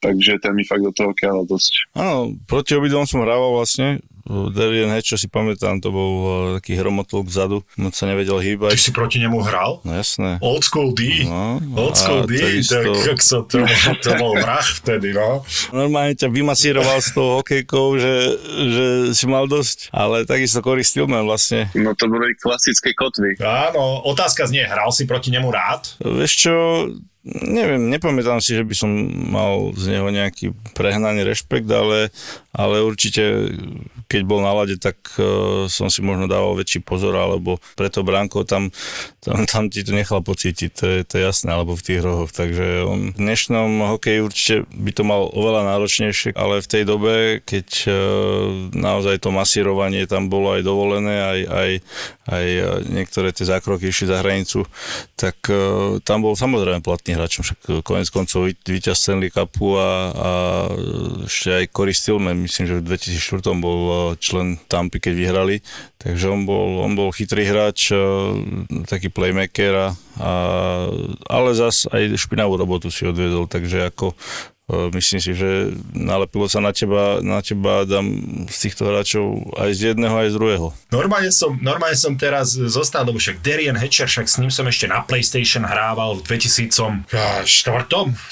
Takže 0.00 0.40
ten 0.40 0.52
mi 0.52 0.64
fakt 0.64 0.80
do 0.80 0.90
toho 0.90 1.12
hokeja 1.12 1.32
dal 1.32 1.44
dosť. 1.44 1.72
Áno, 1.92 2.32
proti 2.48 2.72
obidvom 2.72 3.04
som 3.04 3.20
hrával 3.20 3.52
vlastne. 3.52 4.00
Darien 4.30 4.92
Hedge, 4.92 5.10
čo 5.10 5.18
si 5.18 5.26
pamätám, 5.26 5.82
to 5.82 5.90
bol 5.90 6.10
uh, 6.14 6.30
taký 6.60 6.78
hromotol 6.78 7.26
vzadu, 7.26 7.66
moc 7.74 7.96
sa 7.98 8.06
nevedel 8.06 8.38
Ty 8.38 8.46
hýbať. 8.46 8.78
si 8.78 8.92
proti 8.94 9.18
nemu 9.18 9.42
hral? 9.42 9.82
No 9.82 9.90
jasné. 9.90 10.38
Old 10.38 10.62
school 10.62 10.94
D. 10.94 11.26
No, 11.26 11.58
Old 11.74 11.98
school 11.98 12.28
D, 12.30 12.38
takisto- 12.38 12.78
tak 12.78 13.10
jak 13.10 13.20
sa 13.20 13.42
to, 13.42 13.64
to 13.98 14.10
bol 14.14 14.38
vrah 14.38 14.62
vtedy, 14.62 15.10
no. 15.10 15.42
Normálne 15.74 16.14
ťa 16.14 16.30
vymasíroval 16.30 17.02
s 17.02 17.10
tou 17.10 17.42
hokejkou, 17.42 17.86
že, 17.98 18.14
že 18.70 18.84
si 19.18 19.24
mal 19.26 19.50
dosť. 19.50 19.90
Ale 19.90 20.22
takisto 20.22 20.62
Corey 20.62 20.86
Stillman 20.86 21.26
vlastne. 21.26 21.66
No 21.74 21.96
to 21.98 22.06
boli 22.06 22.30
klasické 22.38 22.94
kotvy. 22.94 23.34
Áno, 23.42 24.04
otázka 24.06 24.46
znie, 24.46 24.62
hral 24.62 24.94
si 24.94 25.10
proti 25.10 25.34
nemu 25.34 25.48
rád? 25.50 25.96
Vieš 25.98 26.32
čo, 26.38 26.54
neviem, 27.28 27.92
nepamätám 27.92 28.40
si, 28.40 28.56
že 28.56 28.64
by 28.64 28.74
som 28.74 28.90
mal 29.28 29.76
z 29.76 29.92
neho 29.92 30.08
nejaký 30.08 30.56
prehnaný 30.72 31.28
rešpekt, 31.28 31.68
ale, 31.68 32.08
ale 32.56 32.80
určite, 32.80 33.52
keď 34.08 34.22
bol 34.24 34.40
na 34.40 34.56
lade, 34.56 34.80
tak 34.80 34.96
uh, 35.20 35.68
som 35.68 35.92
si 35.92 36.00
možno 36.00 36.24
dával 36.24 36.56
väčší 36.56 36.80
pozor, 36.80 37.12
alebo 37.12 37.60
preto 37.76 38.00
Branko 38.00 38.48
tam, 38.48 38.72
tam, 39.20 39.44
tam 39.44 39.68
ti 39.68 39.84
to 39.84 39.92
nechal 39.92 40.24
pocítiť, 40.24 40.70
to 40.72 40.84
je, 40.88 40.98
to 41.04 41.12
je 41.20 41.22
jasné, 41.28 41.52
alebo 41.52 41.76
v 41.76 41.84
tých 41.92 42.00
rohoch. 42.00 42.32
Takže 42.32 42.88
on 42.88 43.12
v 43.12 43.20
dnešnom 43.20 43.68
hokeji 43.96 44.24
určite 44.24 44.56
by 44.72 44.90
to 44.96 45.02
mal 45.04 45.28
oveľa 45.28 45.76
náročnejšie, 45.76 46.32
ale 46.40 46.64
v 46.64 46.70
tej 46.72 46.82
dobe, 46.88 47.44
keď 47.44 47.68
uh, 47.84 47.94
naozaj 48.72 49.20
to 49.20 49.28
masírovanie 49.28 50.08
tam 50.08 50.32
bolo 50.32 50.56
aj 50.56 50.64
dovolené, 50.64 51.20
aj, 51.20 51.40
aj, 51.52 51.70
aj 52.30 52.46
e, 52.46 52.62
niektoré 52.88 53.34
tie 53.34 53.44
zákroky 53.44 53.90
išli 53.90 54.06
za 54.06 54.22
hranicu, 54.22 54.62
tak 55.18 55.36
uh, 55.52 56.00
tam 56.00 56.24
bol 56.24 56.32
samozrejme 56.32 56.80
platný 56.80 57.12
hráč, 57.18 57.42
však 57.42 57.84
konec 57.84 58.08
koncov 58.08 58.48
víťaz 58.64 58.96
Stanley 58.96 59.28
Cupu 59.28 59.76
a, 59.76 60.14
a 60.14 60.30
ešte 61.28 61.50
aj 61.52 61.64
Cory 61.74 61.92
Stillman, 61.92 62.40
myslím, 62.40 62.64
že 62.70 62.78
v 62.80 62.86
2004 62.96 63.60
bol 63.60 63.80
člen 64.16 64.56
Tampy, 64.70 64.96
keď 65.02 65.12
vyhrali, 65.12 65.56
takže 66.00 66.32
on 66.32 66.48
bol, 66.48 66.80
on 66.80 66.96
bol 66.96 67.12
chytrý 67.12 67.44
hráč, 67.44 67.92
taký 68.88 69.12
playmaker, 69.12 69.74
a, 69.76 69.88
a, 70.16 70.32
ale 71.28 71.52
zas 71.52 71.84
aj 71.90 72.16
špinavú 72.16 72.56
robotu 72.56 72.88
si 72.88 73.04
odviedol, 73.04 73.44
takže 73.44 73.92
ako 73.92 74.16
E, 74.59 74.59
Myslím 74.94 75.18
si, 75.18 75.34
že 75.34 75.74
nalepilo 75.90 76.46
sa 76.46 76.62
na 76.62 76.70
teba, 76.70 77.18
na 77.18 77.42
teba 77.42 77.82
dám 77.82 78.06
z 78.46 78.56
týchto 78.68 78.86
hráčov 78.86 79.50
aj 79.58 79.70
z 79.74 79.80
jedného, 79.94 80.14
aj 80.14 80.30
z 80.30 80.34
druhého. 80.38 80.68
Normálne 80.94 81.34
som, 81.34 81.58
normálne 81.58 81.98
som 81.98 82.14
teraz 82.14 82.54
zostal, 82.54 83.02
lebo 83.02 83.18
však 83.18 83.42
Darian 83.42 83.74
Hatcher, 83.74 84.06
však 84.06 84.30
s 84.30 84.38
ním 84.38 84.54
som 84.54 84.62
ešte 84.70 84.86
na 84.86 85.02
PlayStation 85.02 85.66
hrával 85.66 86.22
v 86.22 86.38
2004, 86.38 87.10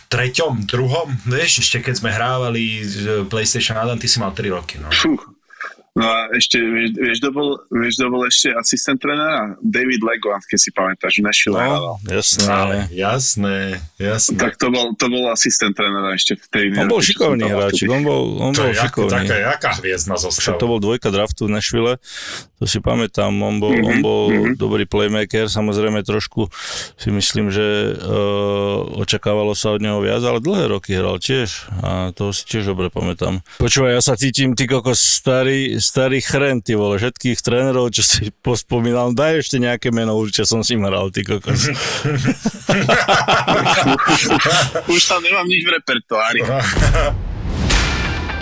treťom, 0.07 0.53
druhom, 0.71 1.09
vieš, 1.27 1.67
ešte 1.67 1.83
keď 1.83 1.95
sme 1.99 2.11
hrávali 2.15 2.63
e, 2.79 3.27
PlayStation 3.27 3.75
Adam, 3.75 3.99
ty 3.99 4.07
si 4.07 4.23
mal 4.23 4.31
3 4.31 4.55
roky, 4.55 4.79
no. 4.79 4.95
Fú. 4.95 5.38
No 5.97 6.05
a 6.05 6.31
ešte, 6.37 6.61
vieš, 6.61 6.95
vieš, 6.95 7.17
kto 7.25 7.31
bol, 7.35 7.49
vieš, 7.73 7.99
kto 7.99 8.07
bol 8.13 8.23
ešte 8.29 8.49
asistent 8.55 8.99
trénera? 9.03 9.59
David 9.59 10.05
Legoland, 10.05 10.45
keď 10.47 10.59
si 10.61 10.71
pamätáš, 10.71 11.19
Nashville. 11.25 11.59
No, 11.59 11.99
jasné. 12.07 12.45
Ale 12.47 12.77
jasné, 12.95 13.83
jasné. 13.99 14.39
Tak 14.39 14.61
to 14.61 14.71
bol, 14.71 14.95
to 14.95 15.07
bol 15.11 15.27
asistent 15.33 15.75
trénera 15.75 16.15
ešte 16.15 16.39
v 16.39 16.47
tej 16.55 16.65
On 16.79 16.93
bol 16.93 17.03
šikovný 17.03 17.51
hráčik, 17.51 17.89
on 17.91 18.03
bol, 18.07 18.23
on 18.39 18.53
to 18.55 18.69
bol 18.69 18.75
šikovný. 18.79 19.27
taká, 19.27 19.37
jaká 19.43 19.71
hviezdna 19.83 20.17
zostava. 20.21 20.61
to 20.61 20.67
bol 20.71 20.79
dvojka 20.79 21.09
draftu 21.11 21.49
v 21.49 21.51
Nashville, 21.57 21.97
to 22.59 22.67
si 22.67 22.83
pamätám, 22.83 23.31
on 23.39 23.63
bol, 23.63 23.71
Mhm, 23.71 23.87
on 23.87 23.97
bol 24.03 24.23
dobrý 24.59 24.83
playmaker, 24.85 25.47
samozrejme 25.47 26.03
trošku 26.03 26.51
si 26.99 27.09
myslím, 27.09 27.49
že 27.49 27.95
uh, 27.95 28.99
očakávalo 28.99 29.55
sa 29.55 29.75
od 29.75 29.81
neho 29.81 30.03
viac, 30.03 30.19
ale 30.21 30.43
dlhé 30.43 30.67
roky 30.69 30.99
hral 30.99 31.23
tiež 31.23 31.71
a 31.81 32.11
to 32.11 32.35
si 32.35 32.43
tiež 32.45 32.75
dobre 32.75 32.91
pamätám. 32.91 33.41
Počúvaj, 33.63 33.95
ja 33.95 34.03
sa 34.03 34.19
cítim 34.19 34.59
ty 34.59 34.67
kokos 34.67 34.99
starý, 34.99 35.79
starý 35.79 36.19
chren, 36.19 36.59
ty 36.59 36.75
vole, 36.75 36.99
všetkých 36.99 37.39
trénerov, 37.39 37.95
čo 37.95 38.03
si 38.03 38.35
pospomínal, 38.47 39.15
daj 39.15 39.47
ešte 39.47 39.63
nejaké 39.63 39.95
meno, 39.95 40.19
určite 40.19 40.43
som 40.45 40.67
s 40.67 40.75
ním 40.75 40.83
hral, 40.83 41.15
ty 41.15 41.23
kokos. 41.23 41.71
Už 44.89 45.01
tam 45.07 45.23
nemám 45.23 45.47
nič 45.47 45.63
v 45.63 45.71
repertoári. 45.79 46.41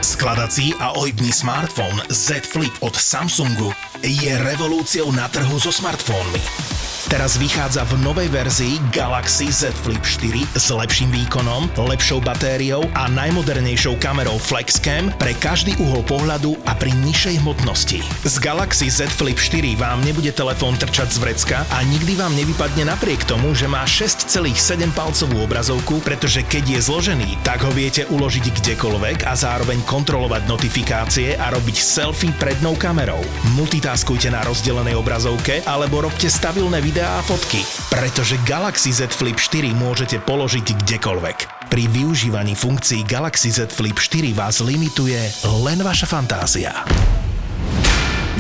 Skladací 0.02 0.74
a 0.80 0.92
ohybný 0.96 1.32
smartfón 1.32 2.02
Z 2.08 2.46
Flip 2.46 2.72
od 2.80 2.96
Samsungu 2.96 3.72
je 4.02 4.38
revolúciou 4.38 5.12
na 5.12 5.28
trhu 5.28 5.60
so 5.60 5.72
smartfónmi. 5.72 6.85
Teraz 7.06 7.38
vychádza 7.38 7.86
v 7.86 8.02
novej 8.02 8.26
verzii 8.34 8.82
Galaxy 8.90 9.46
Z 9.46 9.70
Flip 9.86 10.02
4 10.02 10.58
s 10.58 10.75
lepším 10.75 11.14
výkonom, 11.14 11.70
lepšou 11.78 12.18
batériou 12.18 12.82
a 12.98 13.06
najmodernejšou 13.06 13.94
kamerou 14.02 14.42
FlexCam 14.42 15.14
pre 15.14 15.30
každý 15.38 15.78
uhol 15.78 16.02
pohľadu 16.02 16.58
a 16.66 16.75
pri 16.75 16.90
nižšej 17.06 17.46
hmotnosti. 17.46 18.02
Z 18.26 18.34
Galaxy 18.42 18.90
Z 18.90 19.06
Flip 19.14 19.38
4 19.38 19.78
vám 19.78 20.02
nebude 20.02 20.34
telefón 20.34 20.75
trčať 20.75 21.14
z 21.14 21.18
vrecka 21.22 21.62
a 21.70 21.78
nikdy 21.86 22.18
vám 22.18 22.34
nevypadne 22.34 22.90
napriek 22.90 23.22
tomu, 23.22 23.54
že 23.54 23.70
má 23.70 23.86
6,7 23.86 24.50
palcovú 24.90 25.46
obrazovku, 25.46 26.02
pretože 26.02 26.42
keď 26.42 26.75
je 26.75 26.80
zložený, 26.90 27.30
tak 27.46 27.62
ho 27.62 27.70
viete 27.70 28.02
uložiť 28.10 28.50
kdekoľvek 28.50 29.30
a 29.30 29.38
zároveň 29.38 29.78
kontrolovať 29.86 30.42
notifikácie 30.50 31.38
a 31.38 31.54
robiť 31.54 31.76
selfie 31.78 32.34
prednou 32.34 32.75
kamerou. 32.75 33.22
Multitaskujte 33.54 34.26
na 34.26 34.42
rozdelenej 34.42 34.98
obrazovke 34.98 35.62
alebo 35.70 36.02
robte 36.02 36.26
stabilné 36.26 36.82
videá 36.96 37.20
a 37.20 37.28
fotky, 37.28 37.60
pretože 37.92 38.40
Galaxy 38.48 38.88
Z 38.88 39.12
Flip 39.12 39.36
4 39.36 39.68
môžete 39.76 40.16
položiť 40.16 40.80
kdekoľvek. 40.80 41.68
Pri 41.68 41.92
využívaní 41.92 42.56
funkcií 42.56 43.04
Galaxy 43.04 43.52
Z 43.52 43.68
Flip 43.68 43.92
4 43.92 44.32
vás 44.32 44.64
limituje 44.64 45.20
len 45.60 45.84
vaša 45.84 46.08
fantázia. 46.08 46.72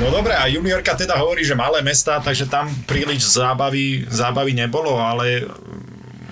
No 0.00 0.08
dobré, 0.08 0.40
a 0.40 0.48
juniorka 0.48 0.96
teda 0.96 1.20
hovorí, 1.20 1.44
že 1.44 1.52
malé 1.52 1.84
mesta, 1.84 2.16
takže 2.16 2.48
tam 2.48 2.72
príliš 2.88 3.28
zábavy, 3.28 4.08
zábavy 4.08 4.56
nebolo, 4.56 5.04
ale, 5.04 5.44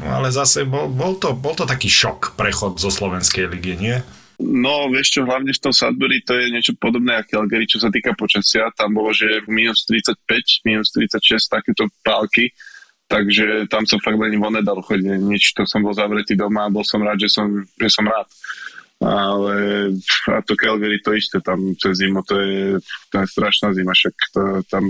ale 0.09 0.33
zase 0.33 0.65
bol, 0.65 0.89
bol, 0.89 1.21
to, 1.21 1.37
bol 1.37 1.53
to 1.53 1.69
taký 1.69 1.93
šok 1.93 2.41
prechod 2.41 2.81
zo 2.81 2.89
slovenskej 2.89 3.53
ligy, 3.53 3.77
nie? 3.77 4.01
No, 4.43 4.91
vieš 4.91 5.19
čo, 5.19 5.21
hlavne 5.23 5.55
v 5.55 5.63
tom 5.63 5.71
Sudbury 5.71 6.23
to 6.27 6.35
je 6.35 6.51
niečo 6.51 6.75
podobné 6.79 7.23
ako 7.23 7.43
Calgary, 7.45 7.67
čo 7.71 7.79
sa 7.79 7.91
týka 7.91 8.15
počasia. 8.19 8.73
Tam 8.75 8.91
bolo, 8.91 9.15
že 9.15 9.47
minus 9.47 9.87
35, 9.87 10.67
minus 10.67 10.91
36, 10.91 11.47
takéto 11.47 11.87
pálky. 12.03 12.51
Takže 13.05 13.69
tam 13.69 13.85
som 13.85 14.01
fakt 14.01 14.17
len 14.17 14.41
von 14.41 14.57
nedal 14.57 14.81
chodiť. 14.81 15.23
Nič, 15.23 15.55
to 15.55 15.69
som 15.69 15.85
bol 15.85 15.93
zavretý 15.93 16.35
doma 16.35 16.67
a 16.67 16.73
bol 16.73 16.83
som 16.83 17.05
rád, 17.05 17.21
že 17.21 17.31
som, 17.31 17.47
že 17.79 17.89
som 17.93 18.09
rád. 18.09 18.27
Ale 19.05 19.55
a 20.33 20.41
to 20.41 20.57
Calgary 20.57 20.99
to 21.05 21.13
isté, 21.13 21.37
tam 21.45 21.77
cez 21.77 22.01
zimu 22.01 22.25
to 22.25 22.41
je, 22.41 22.81
to 23.13 23.15
je 23.21 23.27
strašná 23.29 23.75
zima, 23.77 23.93
však 23.93 24.15
to, 24.33 24.41
tam 24.71 24.89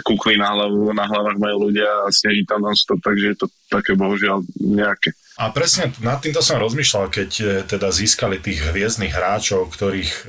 kúkli 0.00 0.40
na, 0.40 0.56
hlavu, 0.56 0.96
na 0.96 1.04
hlavách 1.04 1.36
majú 1.36 1.68
ľudia 1.68 1.84
a 1.84 2.08
sneží 2.08 2.48
tam 2.48 2.64
non-stop, 2.64 3.04
takže 3.04 3.34
je 3.34 3.36
to 3.36 3.46
také 3.68 3.92
bohužiaľ 3.92 4.40
nejaké. 4.56 5.12
A 5.36 5.52
presne 5.52 5.92
nad 6.00 6.20
týmto 6.20 6.40
som 6.40 6.60
rozmýšľal, 6.60 7.12
keď 7.12 7.30
e, 7.40 7.44
teda 7.64 7.88
získali 7.92 8.40
tých 8.40 8.64
hviezdnych 8.68 9.12
hráčov, 9.12 9.68
ktorých 9.72 10.12
e, 10.12 10.22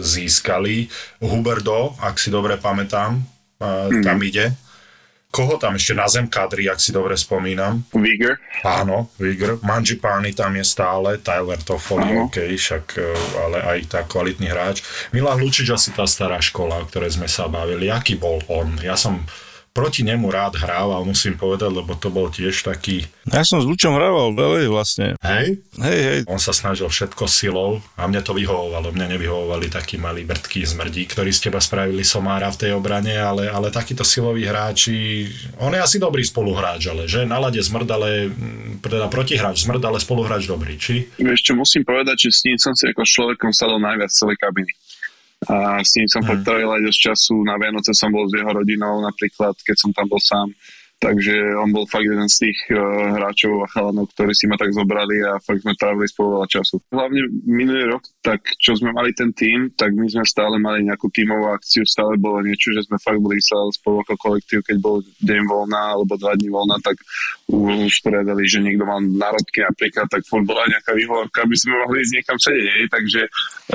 získali. 0.00 0.92
Huberdo, 1.24 1.96
ak 2.00 2.20
si 2.20 2.28
dobre 2.28 2.60
pamätám, 2.60 3.16
e, 3.16 3.22
mm. 3.64 4.02
tam 4.04 4.18
ide. 4.20 4.52
Koho 5.36 5.60
tam 5.60 5.76
ešte 5.76 5.92
na 5.92 6.08
zem 6.08 6.24
kadri, 6.32 6.64
ak 6.64 6.80
si 6.80 6.96
dobre 6.96 7.12
spomínam? 7.12 7.84
Viger, 7.92 8.40
Áno, 8.64 9.12
Vigr. 9.20 9.60
Manjipani 9.60 10.32
tam 10.32 10.56
je 10.56 10.64
stále, 10.64 11.20
Tyler 11.20 11.60
Toffoli, 11.60 12.08
Áno. 12.08 12.32
OK, 12.32 12.40
však, 12.56 12.84
e, 12.96 13.12
ale 13.44 13.58
aj 13.60 13.78
tak 13.92 14.08
kvalitný 14.08 14.48
hráč. 14.48 14.80
Milan 15.12 15.36
Lučič 15.36 15.68
asi 15.68 15.92
tá 15.92 16.08
stará 16.08 16.40
škola, 16.40 16.80
o 16.80 16.88
ktorej 16.88 17.20
sme 17.20 17.28
sa 17.28 17.52
bavili. 17.52 17.92
Aký 17.92 18.16
bol 18.16 18.40
on? 18.48 18.80
Ja 18.80 18.96
som 18.96 19.28
proti 19.76 20.00
nemu 20.00 20.32
rád 20.32 20.56
hrával, 20.56 21.04
musím 21.04 21.36
povedať, 21.36 21.68
lebo 21.68 21.92
to 22.00 22.08
bol 22.08 22.32
tiež 22.32 22.64
taký, 22.64 23.04
Ja 23.28 23.44
som 23.44 23.60
s 23.60 23.68
Lučom 23.68 23.92
hrával 23.92 24.32
veľmi 24.32 24.70
vlastne. 24.72 25.20
hej, 25.20 25.60
Hej, 25.76 26.00
hej, 26.00 26.18
on 26.24 26.40
sa 26.40 26.56
snažil 26.56 26.88
všetko 26.88 27.28
silou 27.28 27.84
a 27.98 28.08
mne 28.08 28.24
to 28.24 28.32
vyhovovalo. 28.32 28.94
Mne 28.96 29.18
nevyhovovali 29.18 29.68
takí 29.68 30.00
malí 30.00 30.24
brtkí 30.24 30.64
zmrdí, 30.64 31.04
ktorí 31.10 31.34
z 31.34 31.50
teba 31.50 31.60
spravili 31.60 32.00
somára 32.06 32.48
v 32.48 32.60
tej 32.64 32.70
obrane, 32.72 33.12
ale, 33.18 33.52
ale 33.52 33.68
takíto 33.68 34.06
siloví 34.06 34.48
hráči, 34.48 35.28
on 35.60 35.74
je 35.74 35.80
asi 35.82 35.98
dobrý 36.00 36.24
spoluhráč, 36.24 36.88
ale 36.88 37.10
že 37.10 37.28
na 37.28 37.36
lade 37.36 37.60
zmrd, 37.60 37.88
ale 37.90 38.08
mm, 38.32 38.80
teda 38.80 39.10
protihráč 39.12 39.66
zmrd, 39.66 39.82
ale 39.84 39.98
spoluhráč 40.00 40.48
dobrý, 40.48 40.78
či? 40.80 41.10
Čo, 41.18 41.58
musím 41.58 41.82
povedať, 41.82 42.30
že 42.30 42.30
s 42.32 42.40
ním 42.46 42.56
som 42.56 42.72
si 42.72 42.88
ako 42.88 43.02
človekom 43.02 43.50
sadol 43.52 43.82
najviac 43.82 44.08
celej 44.14 44.38
kabiny. 44.40 44.72
A 45.44 45.84
s 45.84 45.92
ním 46.00 46.08
som 46.08 46.24
mm. 46.24 46.28
potreboval 46.32 46.80
aj 46.80 46.84
dosť 46.88 47.00
času. 47.12 47.34
Na 47.44 47.60
Vianoce 47.60 47.92
som 47.92 48.08
bol 48.08 48.24
s 48.24 48.32
jeho 48.32 48.48
rodinou 48.48 49.04
napríklad, 49.04 49.52
keď 49.60 49.76
som 49.76 49.90
tam 49.92 50.08
bol 50.08 50.18
sám. 50.18 50.48
Takže 50.96 51.60
on 51.60 51.76
bol 51.76 51.84
fakt 51.84 52.08
jeden 52.08 52.24
z 52.24 52.48
tých 52.48 52.58
uh, 52.72 52.80
hráčov 53.20 53.60
a 53.60 53.68
chalanov, 53.68 54.08
ktorí 54.16 54.32
si 54.32 54.48
ma 54.48 54.56
tak 54.56 54.72
zobrali 54.72 55.20
a 55.28 55.36
fakt 55.44 55.60
sme 55.60 55.76
trávili 55.76 56.08
spolu 56.08 56.40
veľa 56.40 56.48
času. 56.48 56.80
Hlavne 56.88 57.20
minulý 57.44 57.84
rok, 57.92 58.08
tak 58.24 58.40
čo 58.56 58.72
sme 58.80 58.96
mali 58.96 59.12
ten 59.12 59.28
tým, 59.36 59.76
tak 59.76 59.92
my 59.92 60.08
sme 60.08 60.24
stále 60.24 60.56
mali 60.56 60.88
nejakú 60.88 61.12
tímovú 61.12 61.52
akciu, 61.52 61.84
stále 61.84 62.16
bolo 62.16 62.40
niečo, 62.40 62.72
že 62.72 62.88
sme 62.88 62.96
fakt 62.96 63.20
boli 63.20 63.36
sa 63.44 63.60
spolu 63.76 64.00
ako 64.08 64.16
kolektív, 64.16 64.64
keď 64.64 64.76
bol 64.80 65.04
deň 65.20 65.42
voľná 65.44 66.00
alebo 66.00 66.16
dva 66.16 66.32
dní 66.32 66.48
voľná, 66.48 66.80
tak 66.80 66.96
už 67.52 68.00
poriadali, 68.00 68.48
že 68.48 68.64
niekto 68.64 68.88
mal 68.88 69.04
národky 69.04 69.68
napríklad, 69.68 70.08
tak 70.08 70.24
furt 70.24 70.48
bola 70.48 70.64
nejaká 70.64 70.96
výhovorka, 70.96 71.44
aby 71.44 71.56
sme 71.60 71.76
mohli 71.76 72.08
ísť 72.08 72.12
niekam 72.16 72.38
sedieť, 72.40 72.88
takže, 72.88 73.22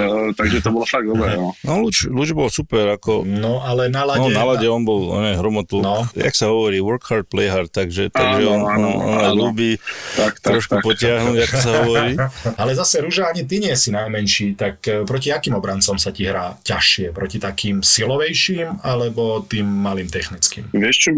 uh, 0.02 0.28
takže 0.34 0.58
to 0.66 0.74
bolo 0.74 0.90
fakt 0.90 1.06
dobré. 1.06 1.38
No. 1.38 1.54
no 1.70 1.86
Luč, 1.86 2.10
Luč 2.10 2.34
bol 2.34 2.50
super, 2.50 2.98
ako 2.98 3.30
No, 3.30 3.62
ale 3.62 3.94
na 3.94 4.10
lade... 4.10 4.26
No, 4.26 4.34
na 4.34 4.44
lade 4.50 4.66
on 4.66 4.82
bol, 4.82 5.14
on 5.14 5.22
je 5.22 5.38
hromotu, 5.38 5.86
No. 5.86 6.02
no. 6.02 6.18
jak 6.18 6.34
sa 6.34 6.50
hovorí, 6.50 6.82
work 6.82 7.11
hard, 7.12 7.28
play 7.28 7.52
hard, 7.52 7.68
takže, 7.68 8.08
takže 8.08 8.48
Áno, 8.48 8.56
on, 8.56 8.62
áno, 8.72 8.90
on, 9.04 9.20
on 9.20 9.36
ľubí 9.36 9.76
Tak, 10.16 10.40
tak, 10.40 10.56
trošku 10.56 10.80
tak. 10.80 10.84
potiahnuť, 10.88 11.38
ako 11.44 11.56
sa 11.60 11.72
hovorí. 11.84 12.14
Ale 12.62 12.72
zase, 12.80 13.04
Ruža, 13.04 13.28
ani 13.28 13.44
ty 13.44 13.60
nie 13.60 13.76
si 13.76 13.92
najmenší, 13.92 14.56
tak 14.56 14.80
e, 14.88 15.04
proti 15.04 15.36
akým 15.36 15.60
obrancom 15.60 16.00
sa 16.00 16.16
ti 16.16 16.24
hrá 16.24 16.56
ťažšie? 16.64 17.12
Proti 17.12 17.38
takým 17.44 17.84
silovejším 17.84 18.80
alebo 18.88 19.44
tým 19.44 19.68
malým 19.68 20.08
technickým? 20.08 20.72
Vieš 20.72 20.96
čo, 20.96 21.10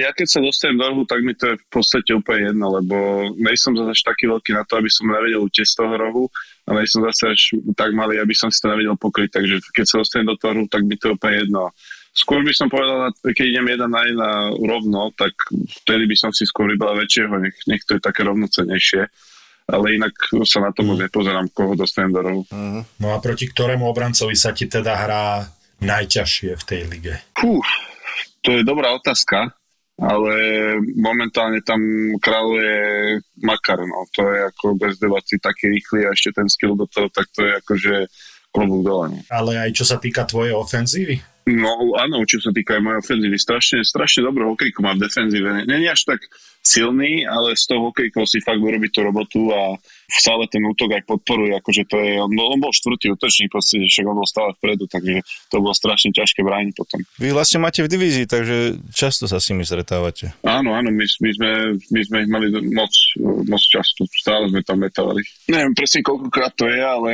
ja 0.00 0.16
keď 0.16 0.26
sa 0.26 0.40
dostanem 0.40 0.80
do 0.80 0.86
rohu, 0.88 1.02
tak 1.04 1.20
mi 1.20 1.36
to 1.36 1.52
je 1.52 1.60
v 1.60 1.66
podstate 1.68 2.10
úplne 2.16 2.56
jedno, 2.56 2.80
lebo 2.80 2.96
nejsom 3.36 3.76
zase 3.76 4.00
taký 4.00 4.32
veľký 4.32 4.56
na 4.56 4.64
to, 4.64 4.80
aby 4.80 4.88
som 4.88 5.04
nevedel 5.12 5.44
utiesť 5.44 5.70
z 5.70 5.78
toho 5.84 5.94
rohu 6.00 6.24
a 6.62 6.70
nejsom 6.78 7.02
zase 7.10 7.24
až 7.26 7.40
tak 7.74 7.90
malý, 7.90 8.22
aby 8.22 8.34
som 8.38 8.46
si 8.48 8.62
to 8.62 8.70
nevedel 8.70 8.94
pokryť, 8.94 9.34
takže 9.34 9.56
keď 9.74 9.84
sa 9.84 9.96
dostanem 9.98 10.30
do 10.30 10.38
toho 10.38 10.62
rohu, 10.62 10.66
tak 10.70 10.86
mi 10.86 10.94
to 10.94 11.10
je 11.10 11.14
úplne 11.18 11.36
jedno. 11.42 11.74
Skôr 12.12 12.44
by 12.44 12.52
som 12.52 12.68
povedal, 12.68 13.08
keď 13.24 13.56
idem 13.56 13.72
jeden 13.72 13.88
na 13.88 14.04
jedna 14.04 14.30
rovno, 14.52 15.16
tak 15.16 15.32
vtedy 15.80 16.04
by 16.04 16.16
som 16.16 16.30
si 16.30 16.44
skôr 16.44 16.68
vybral 16.68 16.92
väčšieho, 17.00 17.40
nech, 17.40 17.56
nech 17.64 17.82
to 17.88 17.96
je 17.96 18.04
také 18.04 18.20
rovnocenejšie. 18.28 19.08
Ale 19.72 19.96
inak 19.96 20.12
sa 20.44 20.60
na 20.60 20.76
to 20.76 20.84
moc 20.84 21.00
nepozerám, 21.00 21.48
koho 21.56 21.72
dostanem 21.72 22.12
do 22.12 22.20
rohu. 22.20 22.42
No 23.00 23.08
a 23.14 23.16
proti 23.22 23.48
ktorému 23.48 23.88
obrancovi 23.88 24.36
sa 24.36 24.52
ti 24.52 24.68
teda 24.68 24.92
hrá 24.92 25.48
najťažšie 25.80 26.52
v 26.52 26.64
tej 26.68 26.80
lige? 26.92 27.14
Fú, 27.32 27.64
To 28.42 28.50
je 28.58 28.66
dobrá 28.66 28.90
otázka, 28.92 29.54
ale 30.02 30.34
momentálne 30.98 31.62
tam 31.62 31.78
kráľuje 32.18 32.74
Makar, 33.40 33.86
no. 33.86 34.04
To 34.18 34.22
je 34.26 34.38
ako 34.50 34.64
bez 34.74 34.98
debaty 34.98 35.38
taký 35.38 35.70
rýchly 35.70 36.04
a 36.04 36.12
ešte 36.12 36.42
ten 36.42 36.48
skill 36.50 36.74
do 36.74 36.90
toho, 36.90 37.06
tak 37.08 37.30
to 37.30 37.46
je 37.46 37.52
akože 37.62 37.94
klobúk 38.50 38.82
dole. 38.82 39.06
No. 39.14 39.18
Ale 39.30 39.62
aj 39.62 39.70
čo 39.78 39.86
sa 39.86 40.02
týka 40.02 40.26
tvojej 40.26 40.52
ofenzívy? 40.52 41.31
No 41.42 41.98
áno, 41.98 42.22
čo 42.22 42.38
sa 42.38 42.54
týka 42.54 42.78
aj 42.78 42.82
mojej 42.86 43.00
ofenzívy, 43.02 43.34
strašne, 43.34 43.78
strašne 43.82 44.22
dobrú 44.22 44.54
hokejku 44.54 44.78
má 44.78 44.94
v 44.94 45.10
defenzíve. 45.10 45.66
Není 45.66 45.90
až 45.90 46.14
tak 46.14 46.22
silný, 46.62 47.28
ale 47.28 47.58
z 47.58 47.68
toho 47.68 47.92
hokejkou 47.92 48.24
si 48.24 48.40
fakt 48.40 48.62
urobí 48.62 48.88
tú 48.88 49.04
robotu 49.04 49.52
a 49.52 49.76
stále 50.08 50.48
ten 50.48 50.62
útok 50.64 50.94
aj 50.96 51.02
podporuje, 51.04 51.52
akože 51.58 51.82
to 51.90 51.96
je, 52.00 52.16
on 52.16 52.32
bol, 52.32 52.54
on 52.54 52.60
bol 52.62 52.72
štvrtý 52.72 53.12
útočník, 53.12 53.52
proste, 53.52 53.82
však 53.82 54.06
on 54.06 54.16
bol 54.16 54.28
stále 54.28 54.54
vpredu, 54.56 54.88
takže 54.88 55.20
to 55.50 55.56
bolo 55.60 55.74
strašne 55.74 56.14
ťažké 56.14 56.40
brániť 56.40 56.72
potom. 56.78 57.00
Vy 57.18 57.34
vlastne 57.34 57.60
máte 57.60 57.82
v 57.82 57.90
divízii, 57.90 58.30
takže 58.30 58.78
často 58.94 59.26
sa 59.26 59.42
s 59.42 59.48
nimi 59.50 59.66
stretávate. 59.66 60.32
Áno, 60.46 60.72
áno, 60.72 60.88
my, 60.94 61.04
my, 61.04 61.30
sme, 61.34 61.50
my 61.76 62.00
sme 62.06 62.16
ich 62.24 62.30
mali 62.30 62.46
moc, 62.70 62.92
moc 63.48 63.62
často, 63.66 64.06
stále 64.14 64.52
sme 64.52 64.62
tam 64.62 64.80
metovali. 64.84 65.24
Neviem 65.50 65.74
presne 65.82 66.06
koľkokrát 66.06 66.54
to 66.54 66.70
je, 66.70 66.78
ale 66.78 67.10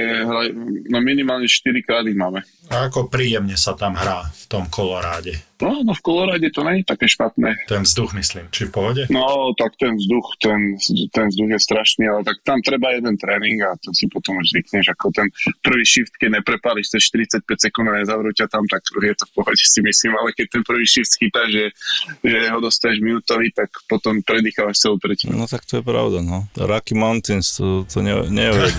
no 0.92 1.00
minimálne 1.00 1.48
4 1.48 1.80
krát 1.88 2.04
ich 2.04 2.18
máme. 2.18 2.44
A 2.68 2.92
ako 2.92 3.08
príjemne 3.08 3.56
sa 3.56 3.72
tam 3.72 3.96
hrá 3.96 4.28
v 4.28 4.44
tom 4.44 4.68
koloráde? 4.68 5.40
No, 5.58 5.82
no 5.82 5.92
v 5.94 6.02
Kolorade 6.06 6.48
to 6.54 6.62
je 6.62 6.86
také 6.86 7.10
špatné. 7.10 7.66
Ten 7.66 7.82
vzduch, 7.82 8.14
myslím, 8.14 8.46
či 8.54 8.70
v 8.70 8.70
pohode? 8.70 9.02
No, 9.10 9.50
tak 9.58 9.74
ten 9.74 9.98
vzduch, 9.98 10.38
ten, 10.38 10.78
ten 11.10 11.26
vzduch 11.34 11.50
je 11.50 11.60
strašný, 11.60 12.04
ale 12.06 12.22
tak 12.22 12.38
tam 12.46 12.62
treba 12.62 12.94
jeden 12.94 13.18
tréning 13.18 13.58
a 13.66 13.74
to 13.82 13.90
si 13.90 14.06
potom 14.06 14.38
už 14.38 14.54
zvykneš, 14.54 14.94
ako 14.94 15.10
ten 15.10 15.26
prvý 15.66 15.82
shift, 15.82 16.14
keď 16.14 16.38
neprepáliš 16.38 16.94
cez 16.94 17.10
45 17.10 17.42
sekúnd 17.58 17.90
a 17.90 17.98
nezavrú 17.98 18.30
ťa 18.30 18.46
tam, 18.46 18.62
tak 18.70 18.86
je 18.86 19.14
to 19.18 19.24
v 19.26 19.32
pohode 19.34 19.58
si 19.58 19.80
myslím, 19.82 20.14
ale 20.14 20.30
keď 20.30 20.46
ten 20.58 20.62
prvý 20.62 20.86
shift 20.86 21.10
chytá, 21.18 21.42
že, 21.50 21.74
že 22.22 22.38
ho 22.54 22.58
dostaneš 22.62 23.02
minútový, 23.02 23.50
tak 23.50 23.74
potom 23.90 24.22
predýchávaš 24.22 24.78
celú 24.78 25.02
tretinu. 25.02 25.34
No 25.34 25.50
tak 25.50 25.66
to 25.66 25.80
je 25.80 25.82
pravda, 25.82 26.22
no. 26.22 26.46
Rocky 26.54 26.94
Mountains, 26.94 27.58
to, 27.58 27.82
to 27.90 27.98
ne, 27.98 28.14
neuvedeš. 28.30 28.78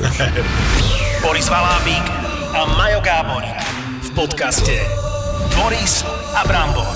Boris 1.23 1.51
Valábík 1.51 2.05
a 2.55 2.61
Majo 2.79 2.99
Gáborík 3.03 3.59
v 3.99 4.09
podcaste 4.15 4.75
Boris 5.59 6.07
a 6.39 6.47
Brambor. 6.47 6.95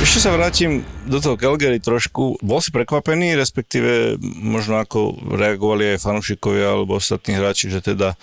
Ešte 0.00 0.24
sa 0.24 0.32
vrátim 0.32 0.80
do 1.04 1.20
toho 1.20 1.36
Calgary 1.36 1.76
trošku. 1.76 2.40
Bol 2.40 2.64
si 2.64 2.72
prekvapený, 2.72 3.36
respektíve 3.36 4.16
možno 4.40 4.80
ako 4.80 5.18
reagovali 5.36 5.92
aj 5.92 6.04
fanúšikovia 6.06 6.72
alebo 6.72 6.96
ostatní 6.96 7.36
hráči, 7.36 7.68
že 7.68 7.84
teda 7.84 8.16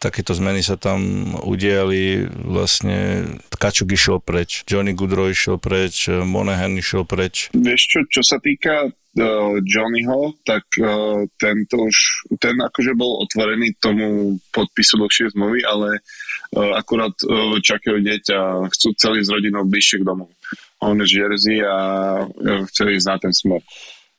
takéto 0.00 0.32
zmeny 0.32 0.64
sa 0.64 0.80
tam 0.80 1.34
udiali. 1.44 2.24
Vlastne 2.32 3.28
Kačuk 3.52 3.92
išiel 3.92 4.22
preč, 4.24 4.64
Johnny 4.64 4.96
Goodrow 4.96 5.28
išiel 5.28 5.60
preč, 5.60 6.08
Monahan 6.08 6.72
išiel 6.78 7.04
preč. 7.04 7.52
Vieš 7.52 7.82
čo, 7.84 8.00
čo 8.08 8.22
sa 8.24 8.40
týka 8.40 8.88
uh, 8.88 9.52
Johnnyho, 9.66 10.38
tak 10.48 10.64
uh, 10.80 11.26
tento 11.36 11.76
už, 11.76 11.96
ten 12.40 12.56
akože 12.56 12.96
bol 12.96 13.20
otvorený 13.26 13.76
tomu 13.82 14.38
podpisu 14.54 14.96
dlhšie 14.96 15.34
zmluvy, 15.36 15.60
ale 15.66 16.00
uh, 16.00 16.25
akurát 16.56 17.12
uh, 17.28 17.60
čakajú 17.60 18.00
dieťa, 18.00 18.68
chcú 18.72 18.88
celý 18.96 19.20
s 19.20 19.32
rodinou 19.32 19.68
bližšie 19.68 20.00
k 20.00 20.08
domu. 20.08 20.32
On 20.80 20.96
je 20.96 21.06
z 21.08 21.12
Jersey 21.20 21.58
a 21.60 21.76
uh, 22.24 22.64
chce 22.68 22.96
ísť 22.96 23.06
na 23.08 23.16
ten 23.20 23.32
smer. 23.32 23.60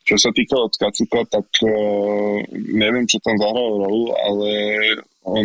Čo 0.08 0.16
sa 0.16 0.32
týka 0.32 0.56
od 0.56 0.72
Kacuka, 0.72 1.28
tak 1.28 1.52
uh, 1.68 2.40
neviem, 2.56 3.04
čo 3.04 3.20
tam 3.20 3.36
zahral 3.36 3.84
rolu, 3.84 4.16
ale 4.16 4.50
on, 5.28 5.44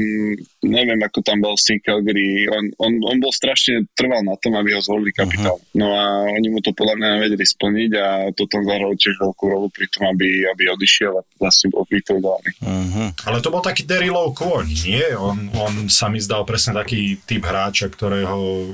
neviem, 0.63 1.03
ako 1.03 1.19
tam 1.27 1.43
bol 1.43 1.59
s 1.59 1.67
tým 1.67 1.83
Calgary, 1.83 2.47
on, 2.47 2.71
on, 2.79 2.93
on 3.03 3.19
bol 3.19 3.35
strašne 3.35 3.83
trval 3.99 4.23
na 4.23 4.39
tom, 4.39 4.55
aby 4.55 4.79
ho 4.79 4.81
zvolili 4.81 5.11
kapitál. 5.11 5.59
Uh-huh. 5.59 5.75
No 5.75 5.91
a 5.99 6.31
oni 6.31 6.55
mu 6.55 6.63
to 6.63 6.71
podľa 6.71 6.95
mňa 7.03 7.09
nevedeli 7.19 7.43
splniť 7.43 7.91
a 7.99 8.07
to 8.31 8.47
tam 8.47 8.63
zahralo 8.63 8.95
tiež 8.95 9.19
veľkú 9.19 9.45
rolu 9.51 9.67
pri 9.75 9.91
tom, 9.91 10.15
aby, 10.15 10.47
aby 10.47 10.71
odišiel 10.71 11.19
a 11.19 11.27
vlastne 11.43 11.75
bol. 11.75 11.83
Uh-huh. 11.83 13.11
Ale 13.27 13.43
to 13.43 13.51
bol 13.51 13.59
taký 13.59 13.83
Darylov 13.83 14.39
kôň, 14.39 14.71
nie? 14.87 15.03
On, 15.19 15.51
on 15.59 15.91
sa 15.91 16.07
mi 16.07 16.23
zdal 16.23 16.47
presne 16.47 16.79
taký 16.79 17.19
typ 17.27 17.43
hráča, 17.43 17.91
ktorého 17.91 18.71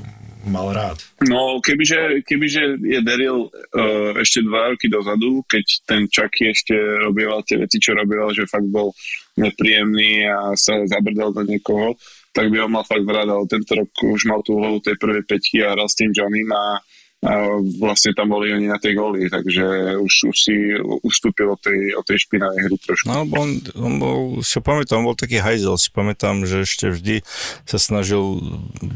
mal 0.47 0.71
rád. 0.71 0.97
No, 1.27 1.59
kebyže, 1.59 2.23
kebyže 2.23 2.79
je 2.79 2.99
Daryl 3.03 3.51
uh, 3.51 4.15
ešte 4.19 4.39
dva 4.45 4.71
roky 4.71 4.87
dozadu, 4.87 5.43
keď 5.43 5.65
ten 5.83 6.01
Chucky 6.07 6.51
ešte 6.51 6.75
robieval 7.03 7.43
tie 7.43 7.59
veci, 7.59 7.81
čo 7.81 7.91
robieval, 7.91 8.31
že 8.31 8.47
fakt 8.47 8.67
bol 8.71 8.95
nepríjemný 9.35 10.27
a 10.27 10.55
sa 10.55 10.79
zabrdal 10.87 11.35
do 11.35 11.43
niekoho, 11.43 11.95
tak 12.31 12.51
by 12.51 12.63
ho 12.63 12.67
mal 12.71 12.85
fakt 12.87 13.03
rád, 13.03 13.27
ale 13.27 13.51
tento 13.51 13.71
rok 13.75 13.89
už 13.91 14.27
mal 14.29 14.39
tú 14.45 14.59
hlavu 14.59 14.79
tej 14.79 14.95
prvej 14.95 15.23
peťky 15.27 15.63
a 15.63 15.75
hral 15.75 15.87
s 15.91 15.97
tým 15.97 16.11
Johnnym 16.15 16.51
a 16.55 16.79
a 17.19 17.59
vlastne 17.83 18.15
tam 18.15 18.31
boli 18.31 18.55
oni 18.55 18.71
na 18.71 18.79
tej 18.79 18.95
goli, 18.95 19.27
takže 19.27 19.99
už, 19.99 20.31
už 20.31 20.37
si 20.39 20.55
ustúpil 21.03 21.51
od 21.51 21.59
tej, 21.59 21.91
od 21.91 22.07
tej 22.07 22.15
špinavej 22.23 22.71
hry 22.71 22.75
trošku. 22.79 23.11
No, 23.11 23.27
on, 23.27 23.59
on 23.75 23.93
bol, 23.99 24.19
si 24.39 24.55
pamätám, 24.63 25.03
on 25.03 25.11
bol 25.11 25.19
taký 25.19 25.43
hajzel, 25.43 25.75
si 25.75 25.91
pamätám, 25.91 26.47
že 26.47 26.63
ešte 26.63 26.87
vždy 26.95 27.19
sa 27.67 27.75
snažil 27.75 28.39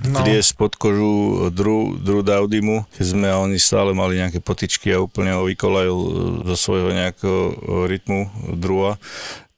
no. 0.08 0.20
vliesť 0.24 0.56
pod 0.56 0.80
kožu 0.80 1.52
Drew, 1.52 2.00
Drew 2.00 2.24
Daudimu, 2.24 2.88
keď 2.96 3.06
sme 3.12 3.28
a 3.28 3.44
oni 3.44 3.60
stále 3.60 3.92
mali 3.92 4.24
nejaké 4.24 4.40
potičky 4.40 4.96
a 4.96 5.04
úplne 5.04 5.36
ho 5.36 5.44
vykolajil 5.44 5.98
zo 6.48 6.56
svojho 6.56 6.96
nejakého 6.96 7.60
rytmu 7.92 8.32
Drewa 8.56 8.96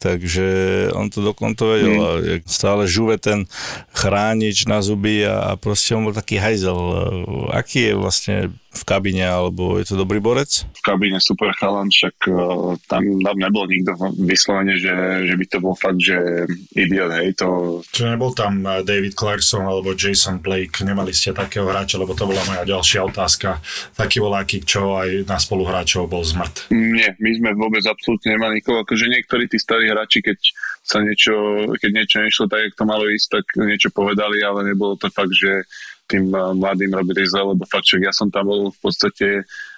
takže 0.06 0.46
on 0.94 1.10
to 1.10 1.26
dokonto 1.26 1.74
vedel. 1.74 1.98
Mm. 1.98 2.46
Stále 2.46 2.86
žuve 2.86 3.18
ten 3.18 3.50
chránič 3.90 4.70
na 4.70 4.86
zuby 4.86 5.26
a, 5.26 5.50
a 5.50 5.58
proste 5.58 5.98
on 5.98 6.06
bol 6.06 6.14
taký 6.14 6.38
hajzel. 6.38 6.78
Aký 7.50 7.90
je 7.90 7.94
vlastne 7.98 8.38
v 8.76 8.84
kabíne, 8.84 9.24
alebo 9.24 9.80
je 9.80 9.88
to 9.88 9.96
dobrý 9.96 10.20
borec? 10.20 10.68
V 10.76 10.82
kabíne 10.84 11.24
super 11.24 11.56
chalan, 11.56 11.88
však 11.88 12.28
uh, 12.28 12.76
tam, 12.92 13.02
tam 13.24 13.38
nebol 13.40 13.64
nikto 13.66 13.96
vyslovene, 14.20 14.76
že, 14.76 15.26
že 15.26 15.34
by 15.40 15.46
to 15.48 15.58
bol 15.64 15.76
fakt, 15.80 16.04
že 16.04 16.46
idiot, 16.76 17.16
hej, 17.16 17.40
to... 17.40 17.80
Čiže 17.96 18.20
nebol 18.20 18.36
tam 18.36 18.60
e, 18.68 18.84
David 18.84 19.16
Clarkson 19.16 19.64
alebo 19.64 19.96
Jason 19.96 20.44
Blake, 20.44 20.84
nemali 20.84 21.16
ste 21.16 21.32
takého 21.32 21.72
hráča, 21.72 21.96
lebo 21.96 22.12
to 22.12 22.28
bola 22.28 22.44
moja 22.44 22.68
ďalšia 22.68 23.08
otázka. 23.08 23.64
Taký 23.96 24.20
voláky, 24.20 24.62
čo 24.68 25.00
aj 25.00 25.24
na 25.24 25.40
spoluhráčov 25.40 26.12
bol 26.12 26.22
zmrt. 26.22 26.68
Nie, 26.76 27.16
my 27.18 27.32
sme 27.40 27.50
vôbec 27.56 27.82
absolútne 27.88 28.36
nemali 28.36 28.60
nikoho, 28.60 28.84
akože 28.84 29.08
niektorí 29.08 29.48
tí 29.48 29.56
starí 29.56 29.88
hráči, 29.88 30.20
keď 30.20 30.38
sa 30.86 31.02
niečo, 31.02 31.34
keď 31.82 31.92
niečo 31.92 32.18
nešlo 32.22 32.46
tak, 32.46 32.62
jak 32.70 32.78
to 32.78 32.86
malo 32.86 33.10
ísť, 33.10 33.42
tak 33.42 33.46
niečo 33.58 33.90
povedali, 33.90 34.46
ale 34.46 34.70
nebolo 34.70 34.94
to 34.94 35.10
fakt, 35.10 35.34
že 35.34 35.66
tým 36.06 36.30
mladým 36.32 36.94
robili 36.94 37.26
zle, 37.26 37.42
lebo 37.54 37.66
fakt, 37.66 37.90
ja 37.98 38.14
som 38.14 38.30
tam 38.30 38.46
bol 38.50 38.70
v 38.70 38.80
podstate 38.80 39.28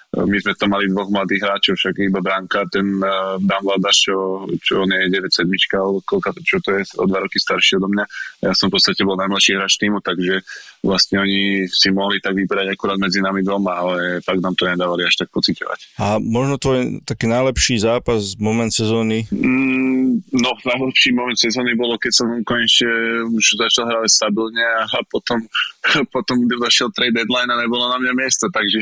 my 0.08 0.36
sme 0.40 0.56
tam 0.56 0.72
mali 0.72 0.88
dvoch 0.88 1.12
mladých 1.12 1.44
hráčov, 1.44 1.76
však 1.76 2.00
iba 2.00 2.24
Bránka, 2.24 2.64
ten 2.72 2.96
uh, 2.96 3.36
Dan 3.44 3.60
Vladaš, 3.60 4.08
čo, 4.08 4.16
čo 4.56 4.88
on 4.88 4.88
je 4.88 5.12
97 5.12 5.44
alebo 5.76 6.00
koľka, 6.00 6.32
čo 6.40 6.64
to 6.64 6.80
je, 6.80 6.80
o 6.96 7.04
dva 7.04 7.20
roky 7.20 7.36
starší 7.36 7.76
odo 7.76 7.92
mňa. 7.92 8.04
Ja 8.40 8.56
som 8.56 8.72
v 8.72 8.80
podstate 8.80 9.04
bol 9.04 9.20
najmladší 9.20 9.60
hráč 9.60 9.76
týmu, 9.76 10.00
takže 10.00 10.40
vlastne 10.80 11.20
oni 11.20 11.68
si 11.68 11.92
mohli 11.92 12.24
tak 12.24 12.32
vyberať 12.32 12.72
akurát 12.72 12.96
medzi 12.96 13.20
nami 13.20 13.44
doma, 13.44 13.84
ale 13.84 14.24
fakt 14.24 14.40
nám 14.40 14.56
to 14.56 14.64
nedávali 14.64 15.04
až 15.04 15.20
tak 15.20 15.28
pocitovať. 15.28 16.00
A 16.00 16.16
možno 16.16 16.56
tvoj 16.56 17.04
taký 17.04 17.28
najlepší 17.28 17.76
zápas, 17.84 18.32
moment 18.40 18.72
sezóny? 18.72 19.28
Mm, 19.28 20.24
no, 20.24 20.50
najlepší 20.56 21.12
moment 21.12 21.36
sezóny 21.36 21.76
bolo, 21.76 22.00
keď 22.00 22.12
som 22.16 22.32
konečne 22.48 22.88
už 23.28 23.60
začal 23.60 23.92
hrať 23.92 24.08
stabilne 24.08 24.64
a, 24.64 24.88
a 24.88 24.98
potom, 25.04 25.44
potom 26.16 26.48
došiel 26.48 26.88
trade 26.96 27.12
deadline 27.12 27.52
a 27.52 27.60
nebolo 27.60 27.92
na 27.92 28.00
mňa 28.00 28.12
miesto, 28.16 28.48
takže 28.48 28.80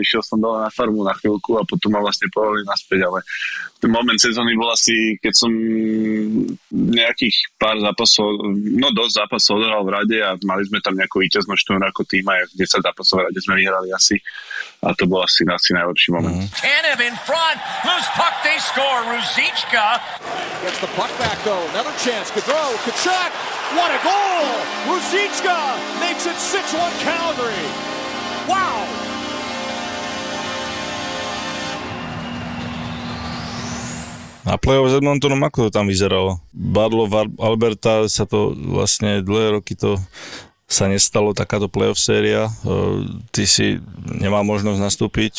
išiel 0.00 0.24
som 0.24 0.40
do 0.40 0.53
na 0.62 0.70
farmu 0.70 1.02
na 1.02 1.14
chvíľku 1.16 1.58
a 1.58 1.66
potom 1.66 1.90
ma 1.90 2.00
vlastne 2.04 2.30
povedali 2.30 2.62
naspäť, 2.68 3.00
ale 3.08 3.20
ten 3.84 3.92
moment 3.92 4.16
sezóny 4.16 4.56
bol 4.56 4.72
asi, 4.72 5.20
keď 5.20 5.34
som 5.36 5.52
nejakých 6.72 7.36
pár 7.60 7.76
zápasov, 7.76 8.40
no 8.80 8.88
dosť 8.96 9.12
zápasov 9.20 9.60
odohral 9.60 9.82
v 9.84 9.92
rade 9.92 10.18
a 10.24 10.38
mali 10.46 10.64
sme 10.64 10.80
tam 10.80 10.96
nejakú 10.96 11.20
víťaznú 11.20 11.52
štúru 11.52 11.84
ako 11.84 12.08
tým 12.08 12.24
aj 12.24 12.48
10 12.56 12.80
zápasov 12.80 13.20
v 13.20 13.24
rade 13.28 13.38
sme 13.44 13.60
vyhrali 13.60 13.92
asi 13.92 14.16
a 14.84 14.92
to 14.96 15.04
bol 15.04 15.20
asi, 15.20 15.44
asi 15.44 15.70
najlepší 15.76 16.16
moment. 16.16 16.32
Mm. 16.32 16.48
Tanev 16.60 17.00
in 17.04 17.16
front, 17.28 17.60
loose 17.84 18.08
puck, 18.16 18.32
they 18.44 18.56
score, 18.60 19.00
Ruzička. 19.04 20.00
Gets 20.64 20.80
the 20.80 20.90
puck 20.96 21.12
back 21.20 21.36
though, 21.44 21.64
another 21.76 21.92
chance, 22.00 22.32
Gaudreau, 22.32 22.72
Kachuk, 22.88 23.32
what 23.76 23.92
a 23.92 24.00
goal! 24.00 24.48
Ruzička 24.88 25.56
makes 26.00 26.24
it 26.24 26.36
6-1 26.40 26.72
Calgary. 27.04 27.68
Wow! 28.48 29.13
Na 34.44 34.60
play-off 34.60 34.92
s 34.92 35.00
Edmontonom, 35.00 35.40
ako 35.40 35.66
to 35.66 35.70
tam 35.72 35.88
vyzeralo? 35.88 36.38
Badlo 36.52 37.08
Alberta 37.40 38.04
sa 38.12 38.28
to 38.28 38.52
vlastne 38.52 39.24
dlhé 39.24 39.56
roky 39.56 39.72
to 39.72 39.96
sa 40.64 40.88
nestalo 40.88 41.36
takáto 41.36 41.68
playoff 41.68 42.00
séria. 42.00 42.48
Ty 43.32 43.42
si 43.44 43.80
nemal 44.04 44.44
možnosť 44.48 44.80
nastúpiť. 44.80 45.34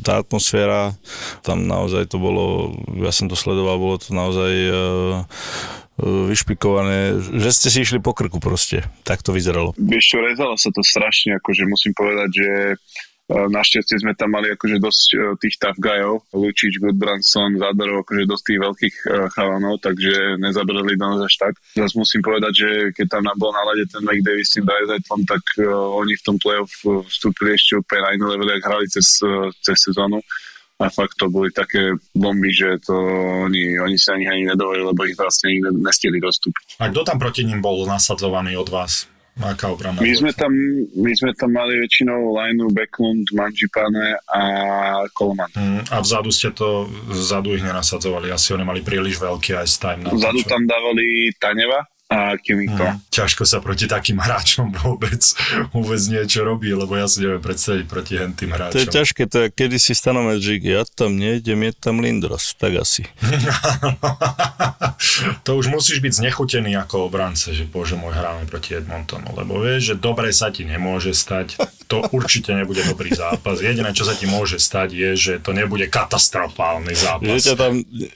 Tá 0.00 0.24
atmosféra, 0.24 0.96
tam 1.44 1.68
naozaj 1.68 2.08
to 2.08 2.16
bolo, 2.16 2.72
ja 3.00 3.12
som 3.12 3.28
to 3.28 3.36
sledoval, 3.36 3.76
bolo 3.76 3.96
to 4.00 4.16
naozaj 4.16 4.52
vyšpikované, 6.00 7.16
že 7.40 7.50
ste 7.56 7.68
si 7.72 7.78
išli 7.84 8.04
po 8.04 8.12
krku 8.12 8.36
proste. 8.36 8.84
Tak 9.04 9.24
to 9.24 9.32
vyzeralo. 9.32 9.72
Vieš 9.80 10.04
čo, 10.12 10.20
rezalo 10.20 10.56
sa 10.60 10.68
to 10.68 10.84
strašne, 10.84 11.40
akože 11.40 11.64
musím 11.64 11.96
povedať, 11.96 12.28
že 12.36 12.48
Našťastie 13.26 14.06
sme 14.06 14.14
tam 14.14 14.38
mali 14.38 14.54
akože 14.54 14.78
dosť 14.78 15.08
e, 15.10 15.16
tých 15.42 15.58
tough 15.58 15.74
guyov, 15.82 16.22
Lučič, 16.30 16.78
Goodbranson, 16.78 17.58
Zádarov, 17.58 18.06
akože 18.06 18.22
dosť 18.22 18.44
tých 18.46 18.60
veľkých 18.62 18.96
e, 19.02 19.06
chalanov, 19.34 19.82
takže 19.82 20.38
nezabrali 20.38 20.94
do 20.94 21.06
nás 21.10 21.26
až 21.26 21.34
tak. 21.34 21.54
Zas 21.74 21.98
musím 21.98 22.22
povedať, 22.22 22.52
že 22.54 22.70
keď 22.94 23.18
tam 23.18 23.26
bol 23.34 23.50
na 23.50 23.66
lade 23.66 23.82
ten 23.90 24.06
McDavid 24.06 24.46
s 24.46 24.54
tým 24.54 24.62
Dyezetlom, 24.62 25.26
tak 25.26 25.42
oni 25.66 26.14
v 26.14 26.22
tom 26.22 26.38
playoff 26.38 26.70
vstúpili 27.10 27.58
ešte 27.58 27.82
úplne 27.82 28.06
na 28.06 28.10
iný 28.14 28.24
level, 28.30 28.46
ak 28.46 28.62
hrali 28.62 28.86
cez, 28.86 29.18
cez 29.58 29.74
sezónu 29.74 30.22
a 30.76 30.86
fakt 30.92 31.16
to 31.16 31.32
boli 31.32 31.48
také 31.50 31.96
bomby, 32.12 32.52
že 32.52 32.78
to 32.84 32.94
oni, 33.48 33.80
oni 33.80 33.96
sa 33.96 34.14
ani, 34.14 34.28
ani 34.28 34.42
nedovolili, 34.44 34.84
lebo 34.84 35.02
ich 35.08 35.16
vlastne 35.16 35.56
nestihli 35.72 36.20
dostúpiť. 36.20 36.78
A 36.84 36.92
kto 36.92 37.00
tam 37.02 37.16
proti 37.16 37.48
ním 37.48 37.64
bol 37.64 37.88
nasadzovaný 37.88 38.60
od 38.60 38.68
vás? 38.68 39.08
Aká 39.36 39.68
obrana? 39.68 40.00
My 40.00 40.12
sme, 40.16 40.32
tam, 40.32 40.48
my 40.96 41.12
sme 41.12 41.30
tam 41.36 41.52
mali 41.52 41.76
väčšinou 41.76 42.32
lineu 42.32 42.72
Becklund, 42.72 43.28
Manžipane 43.36 44.16
a 44.32 44.40
Koloman. 45.12 45.52
Hmm, 45.52 45.84
a 45.92 46.00
vzadu 46.00 46.32
ste 46.32 46.56
to, 46.56 46.88
vzadu 47.12 47.52
ich 47.52 47.60
nenasadzovali, 47.60 48.32
asi 48.32 48.56
oni 48.56 48.64
mali 48.64 48.80
príliš 48.80 49.20
veľký 49.20 49.60
aj 49.60 49.68
time 49.76 50.00
na 50.08 50.16
Vzadu 50.16 50.40
tam 50.48 50.64
dávali 50.64 51.36
Taneva, 51.36 51.84
a 52.06 52.38
Kimiko. 52.38 52.86
Hmm. 52.86 53.02
Ťažko 53.10 53.42
sa 53.42 53.58
proti 53.58 53.90
takým 53.90 54.22
hráčom 54.22 54.70
vôbec, 54.70 55.18
vôbec 55.74 55.98
niečo 56.06 56.46
robí, 56.46 56.70
lebo 56.70 56.94
ja 56.94 57.10
si 57.10 57.18
neviem 57.18 57.42
predstaviť 57.42 57.84
proti 57.90 58.14
tým 58.14 58.54
hráčom. 58.54 58.78
To 58.78 58.82
je 58.82 58.86
ťažké, 58.86 59.22
to 59.26 59.38
je 59.42 59.48
kedy 59.50 59.76
si 59.82 59.90
stanome 59.90 60.38
Magic, 60.38 60.62
ja 60.62 60.86
tam 60.86 61.18
nejdem, 61.18 61.66
je 61.66 61.72
tam 61.74 61.98
Lindros, 61.98 62.54
tak 62.54 62.78
asi. 62.78 63.10
to 65.46 65.58
už 65.58 65.66
musíš 65.66 65.98
byť 65.98 66.12
znechutený 66.22 66.78
ako 66.78 67.10
obrance, 67.10 67.50
že 67.50 67.66
bože 67.66 67.98
môj 67.98 68.14
hráme 68.14 68.46
proti 68.46 68.78
Edmontonu, 68.78 69.34
lebo 69.34 69.58
vieš, 69.58 69.90
že 69.90 69.94
dobre 69.98 70.30
sa 70.30 70.54
ti 70.54 70.62
nemôže 70.62 71.10
stať, 71.10 71.58
to 71.90 72.06
určite 72.14 72.54
nebude 72.54 72.86
dobrý 72.86 73.14
zápas. 73.14 73.62
Jediné, 73.62 73.94
čo 73.94 74.06
sa 74.06 74.14
ti 74.14 74.26
môže 74.26 74.58
stať, 74.58 74.94
je, 74.94 75.10
že 75.14 75.32
to 75.38 75.54
nebude 75.54 75.86
katastrofálny 75.86 76.94
zápas. 76.94 77.26
Že 77.26 77.42
ťa 77.42 77.54
tam, 77.54 77.72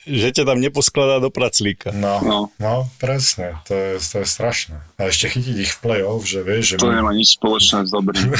že 0.06 0.28
ťa 0.34 0.44
tam 0.46 0.58
neposkladá 0.58 1.22
do 1.22 1.30
praclíka. 1.30 1.94
No, 1.94 2.18
no, 2.22 2.38
no 2.58 2.90
presne. 2.98 3.62
To 3.70 3.74
je, 3.80 3.96
to 3.98 4.16
je 4.20 4.26
strašné. 4.28 4.76
A 5.00 5.08
ešte 5.08 5.32
chytiť 5.32 5.56
ich 5.56 5.72
v 5.72 5.78
play-off, 5.80 6.28
že 6.28 6.44
vieš, 6.44 6.76
že... 6.76 6.84
To 6.84 6.92
my... 6.92 7.00
nemá 7.00 7.12
nič 7.16 7.40
spoločné 7.40 7.88
s 7.88 7.90
dobrým. 7.90 8.30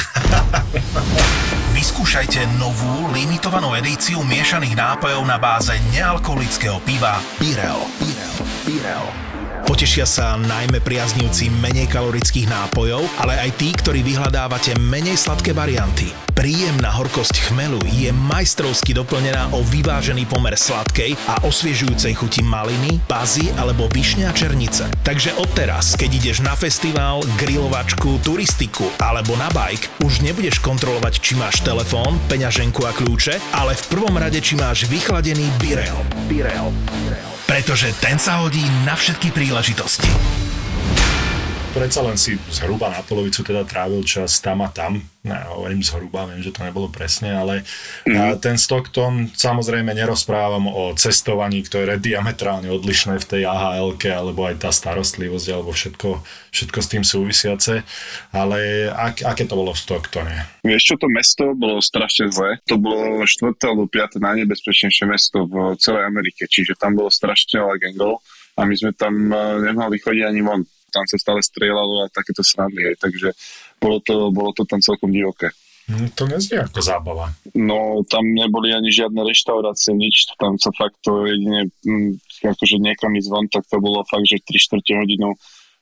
Vyskúšajte 1.81 2.45
novú 2.61 3.09
limitovanú 3.09 3.73
edíciu 3.73 4.21
miešaných 4.21 4.77
nápojov 4.77 5.25
na 5.25 5.41
báze 5.41 5.73
nealkoholického 5.89 6.77
piva 6.85 7.17
Birel. 7.41 7.81
Birel. 7.97 8.35
Birel. 8.67 9.30
Potešia 9.65 10.09
sa 10.09 10.37
najmä 10.37 10.81
priaznivci 10.81 11.53
menej 11.61 11.87
kalorických 11.89 12.49
nápojov, 12.49 13.05
ale 13.21 13.37
aj 13.47 13.49
tí, 13.61 13.69
ktorí 13.71 14.01
vyhľadávate 14.01 14.77
menej 14.81 15.17
sladké 15.17 15.53
varianty. 15.53 16.09
Príjemná 16.31 16.89
horkosť 16.89 17.51
chmelu 17.51 17.77
je 17.91 18.09
majstrovsky 18.09 18.97
doplnená 18.97 19.53
o 19.53 19.61
vyvážený 19.61 20.25
pomer 20.25 20.57
sladkej 20.57 21.13
a 21.29 21.45
osviežujúcej 21.45 22.17
chuti 22.17 22.41
maliny, 22.41 22.97
bazy 23.05 23.53
alebo 23.61 23.85
višňa 23.91 24.33
černice. 24.33 24.89
Takže 25.05 25.37
odteraz, 25.37 25.93
keď 25.93 26.09
ideš 26.17 26.41
na 26.41 26.57
festival, 26.57 27.21
grilovačku, 27.37 28.23
turistiku 28.25 28.89
alebo 28.97 29.37
na 29.37 29.53
bike, 29.53 30.01
už 30.01 30.25
nebudeš 30.25 30.63
kontrolovať, 30.65 31.21
či 31.21 31.37
máš 31.37 31.61
telefón, 31.61 32.17
peňaženku 32.25 32.81
a 32.89 32.95
kľúče, 32.95 33.37
ale 33.53 33.77
v 33.77 33.83
prvom 33.91 34.17
rade, 34.17 34.41
či 34.41 34.57
máš 34.57 34.89
vychladený 34.89 35.45
Birel. 35.61 35.99
Birel. 36.25 36.73
Birel 37.05 37.30
pretože 37.49 37.93
ten 38.01 38.17
sa 38.17 38.41
hodí 38.43 38.63
na 38.83 38.97
všetky 38.97 39.33
príležitosti. 39.33 40.09
Predsa 41.71 42.03
len 42.03 42.19
si 42.19 42.35
zhruba 42.51 42.91
na 42.91 42.99
polovicu 42.99 43.47
teda 43.47 43.63
trávil 43.63 44.03
čas 44.03 44.43
tam 44.43 44.59
a 44.59 44.67
tam 44.67 44.99
ne, 45.23 45.37
hovorím 45.53 45.85
zhruba, 45.85 46.25
viem, 46.27 46.41
že 46.41 46.51
to 46.51 46.65
nebolo 46.65 46.89
presne, 46.89 47.31
ale 47.31 47.61
mm. 48.09 48.41
ten 48.41 48.57
Stockton, 48.57 49.29
samozrejme 49.29 49.93
nerozprávam 49.93 50.65
o 50.67 50.91
cestovaní, 50.97 51.61
ktoré 51.61 51.95
je 51.95 52.11
diametrálne 52.11 52.67
odlišné 52.73 53.21
v 53.21 53.29
tej 53.29 53.43
ahl 53.45 53.95
alebo 53.95 54.41
aj 54.49 54.67
tá 54.67 54.69
starostlivosť, 54.73 55.47
alebo 55.53 55.71
všetko, 55.71 56.09
všetko 56.51 56.79
s 56.81 56.87
tým 56.91 57.03
súvisiace, 57.05 57.73
ale 58.33 58.89
ak, 58.91 59.23
aké 59.23 59.45
to 59.45 59.55
bolo 59.55 59.71
v 59.71 59.79
Stocktone? 59.79 60.35
Vieš 60.65 60.83
čo, 60.91 60.95
to 60.97 61.07
mesto 61.07 61.53
bolo 61.53 61.79
strašne 61.79 62.33
zlé. 62.33 62.59
To 62.67 62.75
bolo 62.81 63.23
štvrté 63.23 63.69
alebo 63.69 63.87
piaté 63.87 64.17
najnebezpečnejšie 64.19 65.05
mesto 65.07 65.45
v 65.47 65.77
celej 65.77 66.03
Amerike, 66.09 66.49
čiže 66.49 66.75
tam 66.75 66.97
bolo 66.97 67.13
strašne 67.13 67.61
veľa 67.61 67.77
gangov 67.77 68.19
a 68.57 68.67
my 68.67 68.73
sme 68.75 68.91
tam 68.97 69.13
eh, 69.31 69.71
nemali 69.71 70.01
chodiť 70.01 70.23
ani 70.27 70.41
von 70.43 70.61
tam 70.91 71.07
sa 71.07 71.17
stále 71.17 71.39
strieľalo 71.39 72.05
a 72.05 72.11
takéto 72.13 72.43
srandy, 72.43 72.93
takže 72.99 73.31
bolo 73.79 74.03
to, 74.03 74.29
bolo 74.29 74.51
to 74.51 74.67
tam 74.67 74.83
celkom 74.83 75.09
divoké. 75.09 75.49
Hm, 75.89 76.13
to 76.13 76.23
neznie 76.29 76.61
ako 76.61 76.79
zábava. 76.79 77.33
No, 77.57 78.05
tam 78.05 78.31
neboli 78.31 78.71
ani 78.71 78.93
žiadne 78.93 79.25
reštaurácie, 79.25 79.97
nič. 79.97 80.29
Tam 80.37 80.55
sa 80.61 80.69
fakt 80.71 81.01
to 81.01 81.25
jedine, 81.25 81.73
hm, 81.81 82.21
akože 82.45 82.77
niekam 82.77 83.17
ísť 83.17 83.29
von, 83.31 83.47
tak 83.49 83.65
to 83.65 83.81
bolo 83.81 84.05
fakt, 84.05 84.29
že 84.29 84.39
3 84.39 84.55
čtvrte 84.55 84.93
hodinu 84.93 85.33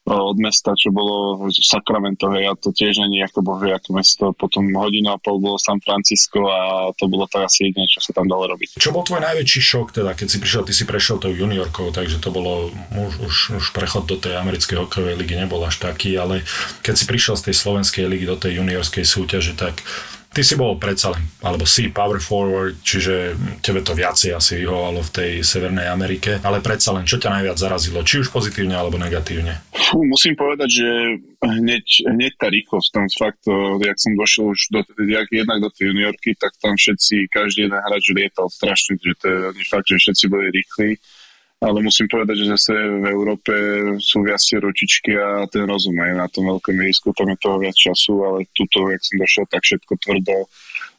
od 0.09 0.37
mesta, 0.41 0.73
čo 0.73 0.89
bolo 0.89 1.45
Sacramento, 1.53 2.33
hej, 2.33 2.49
a 2.49 2.53
to 2.57 2.73
tiež 2.73 2.97
není 3.05 3.21
ako 3.21 3.45
bohvie 3.45 3.75
ako 3.75 3.89
mesto. 3.93 4.23
Potom 4.33 4.65
hodinu 4.73 5.13
a 5.13 5.21
pol 5.21 5.37
bolo 5.37 5.61
San 5.61 5.77
Francisco 5.83 6.49
a 6.49 6.89
to 6.97 7.05
bolo 7.05 7.29
tak 7.29 7.45
asi 7.45 7.69
jediné, 7.69 7.85
čo 7.85 8.01
sa 8.01 8.11
tam 8.17 8.25
dalo 8.25 8.49
robiť. 8.49 8.81
Čo 8.81 8.95
bol 8.95 9.05
tvoj 9.05 9.21
najväčší 9.21 9.61
šok 9.61 9.87
teda, 9.93 10.17
keď 10.17 10.27
si 10.27 10.37
prišiel, 10.41 10.63
ty 10.65 10.73
si 10.73 10.83
prešiel 10.89 11.17
tou 11.21 11.29
juniorkou, 11.29 11.93
takže 11.93 12.17
to 12.17 12.33
bolo, 12.33 12.73
už, 12.95 13.13
už, 13.21 13.35
už 13.61 13.65
prechod 13.75 14.09
do 14.09 14.17
tej 14.17 14.41
americkej 14.41 14.81
hokejovej 14.85 15.15
ligy 15.19 15.35
nebol 15.37 15.61
až 15.61 15.77
taký, 15.77 16.17
ale 16.17 16.41
keď 16.81 16.93
si 16.97 17.05
prišiel 17.05 17.35
z 17.37 17.51
tej 17.51 17.55
slovenskej 17.55 18.05
ligy 18.09 18.25
do 18.25 18.37
tej 18.39 18.61
juniorskej 18.61 19.05
súťaže, 19.05 19.53
tak 19.53 19.85
Ty 20.29 20.45
si 20.45 20.53
bol 20.53 20.77
predsa 20.77 21.09
len, 21.09 21.25
alebo 21.41 21.65
si 21.65 21.89
power 21.89 22.21
forward, 22.21 22.77
čiže 22.85 23.33
tebe 23.65 23.81
to 23.81 23.97
viacej 23.97 24.37
asi 24.37 24.61
vyhovalo 24.61 25.01
v 25.01 25.09
tej 25.09 25.31
Severnej 25.41 25.89
Amerike, 25.89 26.37
ale 26.45 26.61
predsa 26.61 26.93
len, 26.93 27.01
čo 27.01 27.17
ťa 27.17 27.41
najviac 27.41 27.57
zarazilo, 27.57 28.05
či 28.05 28.21
už 28.21 28.29
pozitívne 28.29 28.77
alebo 28.77 29.01
negatívne? 29.01 29.57
Fú, 29.73 30.05
musím 30.05 30.37
povedať, 30.37 30.69
že 30.69 30.87
hneď, 31.41 31.85
hneď 32.13 32.31
tá 32.37 32.47
rýchlosť, 32.53 32.87
tam 32.93 33.05
fakt, 33.09 33.43
jak 33.81 33.97
som 33.97 34.13
došiel 34.13 34.53
už 34.53 34.61
do, 34.69 34.79
jak, 35.09 35.27
jednak 35.33 35.65
do 35.65 35.69
tej 35.73 35.91
juniorky, 35.91 36.37
tak 36.37 36.53
tam 36.61 36.77
všetci, 36.77 37.25
každý 37.33 37.65
jeden 37.65 37.81
hráč 37.81 38.13
lietal 38.13 38.53
strašne, 38.53 39.01
že 39.01 39.17
to 39.17 39.25
je 39.25 39.65
fakt, 39.65 39.89
že 39.89 39.97
všetci 39.97 40.25
boli 40.29 40.53
rýchli 40.53 41.01
ale 41.59 41.83
musím 41.83 42.07
povedať, 42.07 42.39
že 42.39 42.51
zase 42.55 42.71
v 42.71 43.05
Európe 43.11 43.53
sú 43.99 44.23
viac 44.23 44.39
tie 44.39 44.63
ručičky 44.63 45.11
a 45.19 45.43
ten 45.51 45.67
rozum 45.67 45.95
aj 45.99 46.11
na 46.15 46.27
tom 46.31 46.47
veľkom 46.47 46.71
ihrisku, 46.79 47.11
tam 47.11 47.35
je 47.35 47.37
toho 47.43 47.57
viac 47.59 47.75
času, 47.75 48.13
ale 48.23 48.47
tuto, 48.55 48.87
jak 48.87 49.03
som 49.03 49.19
došiel, 49.19 49.45
tak 49.51 49.61
všetko 49.67 49.93
tvrdo, 49.99 50.35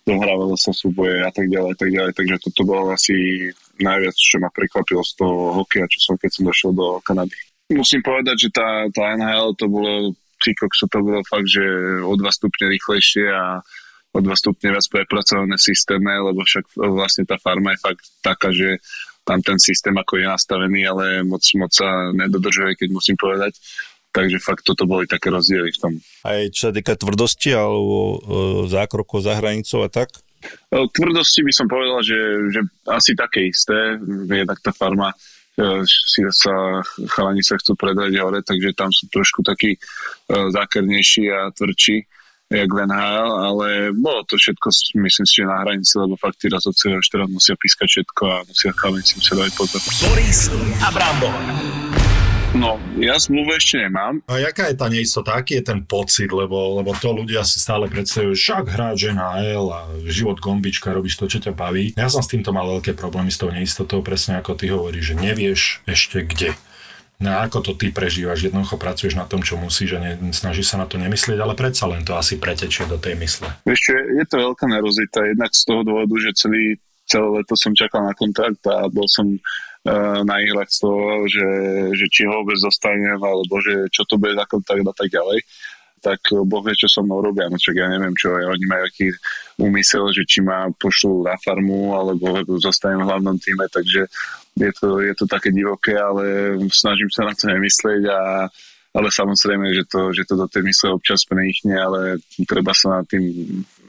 dohrávalo 0.05 0.57
sa 0.61 0.73
súboje 0.77 1.25
a 1.25 1.33
tak 1.33 1.49
ďalej, 1.49 1.73
tak 1.81 1.89
ďalej, 1.89 2.13
takže 2.13 2.37
toto 2.45 2.61
bolo 2.69 2.93
asi 2.93 3.49
najviac, 3.81 4.13
čo 4.13 4.37
ma 4.37 4.53
prekvapilo 4.53 5.01
z 5.01 5.13
toho 5.17 5.65
hokeja, 5.65 5.89
čo 5.89 5.99
som, 6.13 6.15
keď 6.21 6.29
som 6.29 6.45
došiel 6.45 6.73
do 6.77 7.01
Kanady. 7.09 7.37
Musím 7.73 8.05
povedať, 8.05 8.37
že 8.37 8.49
tá, 8.53 8.85
tá 8.93 9.17
NHL 9.17 9.57
to 9.57 9.65
bolo, 9.65 10.13
čo 10.45 10.85
to 10.93 10.99
bolo 11.01 11.25
fakt, 11.25 11.49
že 11.49 11.65
o 12.05 12.13
dva 12.21 12.29
stupne 12.29 12.69
rýchlejšie 12.69 13.33
a 13.33 13.65
o 14.11 14.19
dva 14.19 14.37
stupne 14.37 14.75
viac 14.75 14.85
prepracované 14.93 15.57
systéme, 15.57 16.11
lebo 16.11 16.45
však 16.45 16.69
vlastne 16.77 17.25
tá 17.25 17.39
farma 17.39 17.73
je 17.73 17.79
fakt 17.81 18.05
taká, 18.21 18.51
že 18.51 18.83
tam 19.25 19.39
ten 19.45 19.59
systém 19.61 19.95
ako 19.95 20.19
je 20.19 20.27
nastavený, 20.27 20.81
ale 20.89 21.05
moc, 21.23 21.43
moc 21.55 21.71
sa 21.71 22.11
nedodržuje, 22.13 22.77
keď 22.77 22.89
musím 22.91 23.17
povedať. 23.21 23.57
Takže 24.11 24.43
fakt 24.43 24.67
toto 24.67 24.91
boli 24.91 25.07
také 25.07 25.31
rozdiely 25.31 25.71
v 25.71 25.79
tom. 25.79 25.93
Aj 26.27 26.43
čo 26.51 26.71
sa 26.71 26.73
týka 26.75 26.99
tvrdosti 26.99 27.55
alebo 27.55 27.99
e, 28.03 28.17
zákrokov 28.67 29.23
za 29.23 29.39
hranicou 29.39 29.87
a 29.87 29.89
tak? 29.93 30.11
E, 30.43 30.83
tvrdosti 30.91 31.47
by 31.47 31.53
som 31.55 31.71
povedal, 31.71 32.03
že, 32.03 32.19
že 32.51 32.61
asi 32.91 33.15
také 33.15 33.47
isté. 33.47 34.03
Jednak 34.27 34.59
tá 34.67 34.75
farma 34.75 35.15
e, 35.55 35.87
si 35.87 36.27
sa 36.35 36.83
chalani 37.15 37.47
sa 37.47 37.55
chcú 37.55 37.79
predať 37.79 38.19
hore, 38.19 38.43
takže 38.43 38.75
tam 38.75 38.91
sú 38.91 39.07
trošku 39.15 39.47
takí 39.47 39.79
e, 39.79 39.79
zákernejší 40.27 41.31
a 41.31 41.55
tvrdší 41.55 42.03
jak 42.51 42.71
v 42.75 42.83
NHL, 42.83 43.31
ale 43.31 43.67
bolo 43.95 44.27
to 44.27 44.35
všetko, 44.35 44.75
myslím 45.07 45.27
si, 45.27 45.35
že 45.39 45.47
na 45.47 45.63
hranici, 45.63 45.95
lebo 45.95 46.19
fakt 46.19 46.43
tí 46.43 46.51
rozhodcovia 46.51 46.99
už 46.99 47.09
teraz 47.09 47.29
musia 47.31 47.55
pískať 47.55 47.87
všetko 47.87 48.23
a 48.27 48.37
musia 48.43 48.71
chalníci 48.75 49.13
musia 49.23 49.35
dať 49.39 49.51
pozor. 49.55 49.81
Boris 50.11 50.51
a 50.83 50.89
Brambor. 50.91 51.35
No, 52.51 52.83
ja 52.99 53.15
zmluvu 53.15 53.55
ešte 53.55 53.79
nemám. 53.79 54.19
A 54.27 54.43
jaká 54.43 54.67
je 54.67 54.75
tá 54.75 54.91
neistota? 54.91 55.39
Aký 55.39 55.63
je 55.63 55.71
ten 55.71 55.87
pocit? 55.87 56.27
Lebo, 56.35 56.83
lebo 56.83 56.91
to 56.99 57.15
ľudia 57.15 57.47
si 57.47 57.63
stále 57.63 57.87
predstavujú, 57.87 58.35
však 58.35 58.75
hráč 58.75 59.15
NHL 59.15 59.71
a 59.71 59.81
život 60.11 60.43
gombička, 60.43 60.91
robíš 60.91 61.23
to, 61.23 61.31
čo 61.31 61.39
ťa 61.39 61.55
baví. 61.55 61.95
Ja 61.95 62.11
som 62.11 62.27
s 62.27 62.35
týmto 62.35 62.51
mal 62.51 62.67
veľké 62.67 62.99
problémy 62.99 63.31
s 63.31 63.39
tou 63.39 63.55
neistotou, 63.55 64.03
presne 64.03 64.43
ako 64.43 64.59
ty 64.59 64.67
hovoríš, 64.75 65.15
že 65.15 65.23
nevieš 65.23 65.61
ešte 65.87 66.27
kde. 66.27 66.59
No 67.21 67.37
ako 67.37 67.61
to 67.61 67.73
ty 67.77 67.93
prežívaš? 67.93 68.49
Jednoducho 68.49 68.81
pracuješ 68.81 69.13
na 69.13 69.29
tom, 69.29 69.45
čo 69.45 69.61
musíš 69.61 69.97
a 69.97 70.01
ne, 70.01 70.17
snažíš 70.33 70.73
sa 70.73 70.81
na 70.81 70.89
to 70.89 70.97
nemyslieť, 70.97 71.37
ale 71.37 71.53
predsa 71.53 71.85
len 71.85 72.01
to 72.01 72.17
asi 72.17 72.41
pretečie 72.41 72.89
do 72.89 72.97
tej 72.97 73.13
mysle. 73.21 73.45
Vieš 73.69 73.83
je 73.93 74.25
to 74.25 74.41
veľká 74.41 74.65
nervozita, 74.65 75.29
jednak 75.29 75.53
z 75.53 75.63
toho 75.69 75.85
dôvodu, 75.85 76.17
že 76.17 76.33
celý, 76.33 76.81
celé 77.05 77.29
leto 77.45 77.53
som 77.61 77.77
čakal 77.77 78.09
na 78.09 78.17
kontakt 78.17 78.65
a 78.65 78.89
bol 78.89 79.05
som 79.05 79.37
uh, 79.37 80.25
na 80.25 80.37
ihrách 80.41 80.73
z 80.73 80.79
toho, 80.81 81.29
že, 81.29 81.49
že 81.93 82.07
či 82.09 82.25
ho 82.25 82.41
vôbec 82.41 82.57
dostanem, 82.57 83.21
alebo 83.21 83.53
že 83.61 83.93
čo 83.93 84.09
to 84.09 84.17
bude 84.17 84.33
za 84.33 84.49
kontakt 84.49 84.81
a 84.81 84.95
tak 84.97 85.13
ďalej. 85.13 85.45
tak 86.01 86.21
Boh 86.33 86.65
vie, 86.65 86.75
čo 86.75 86.89
so 86.89 87.05
mnou 87.05 87.21
robia. 87.21 87.47
No 87.53 87.61
čak 87.61 87.77
ja 87.77 87.87
neviem, 87.87 88.17
čo 88.17 88.33
oni 88.33 88.65
majú 88.65 88.83
aký 88.89 89.13
úmysel, 89.61 90.09
že 90.17 90.25
či 90.25 90.41
ma 90.41 90.73
pošlú 90.73 91.29
na 91.29 91.37
farmu, 91.37 91.93
alebo 91.93 92.41
zostanem 92.59 93.05
v 93.05 93.09
hlavnom 93.13 93.37
týme, 93.37 93.69
takže 93.69 94.09
je 94.57 94.73
to, 94.75 95.01
je 95.01 95.15
to 95.15 95.25
také 95.27 95.55
divoké, 95.55 95.95
ale 95.95 96.57
snažím 96.71 97.11
sa 97.13 97.27
na 97.27 97.35
to 97.35 97.47
nemyslieť 97.51 98.03
a 98.11 98.21
ale 98.91 99.07
samozrejme, 99.07 99.71
že 99.71 99.87
to, 99.87 100.11
že 100.11 100.27
to 100.27 100.35
do 100.35 100.51
tej 100.51 100.67
mysle 100.67 100.99
občas 100.99 101.23
pneichne, 101.23 101.79
ale 101.79 102.19
treba 102.43 102.75
sa 102.75 102.99
nad 102.99 103.07
tým 103.07 103.23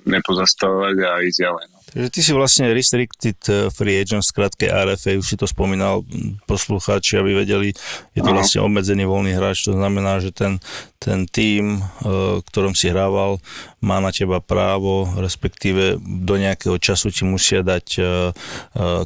nepozastavovať 0.05 0.95
a 1.05 1.11
ísť 1.25 1.39
ďalej. 1.41 1.65
No. 1.69 1.81
Takže 1.91 2.07
ty 2.07 2.19
si 2.23 2.31
vlastne 2.31 2.71
restricted 2.71 3.35
eh, 3.51 3.67
free 3.67 3.99
agent, 3.99 4.23
skrátke 4.23 4.71
RFA, 4.71 5.19
už 5.19 5.27
si 5.27 5.35
to 5.35 5.43
spomínal 5.43 6.07
poslucháči, 6.47 7.19
aby 7.19 7.43
vedeli, 7.43 7.75
je 8.15 8.21
to 8.23 8.31
vlastne 8.31 8.63
obmedzený 8.63 9.03
voľný 9.03 9.35
hráč, 9.35 9.67
to 9.67 9.75
znamená, 9.75 10.23
že 10.23 10.31
ten, 10.31 10.63
ten 11.03 11.27
tým, 11.27 11.83
eh, 11.83 12.39
ktorom 12.47 12.79
si 12.79 12.87
hrával, 12.87 13.43
má 13.83 13.99
na 13.99 14.15
teba 14.15 14.39
právo, 14.39 15.03
respektíve 15.19 15.99
do 15.99 16.39
nejakého 16.39 16.79
času 16.79 17.11
ti 17.11 17.27
musia 17.27 17.59
dať 17.59 17.87
eh, 17.99 18.07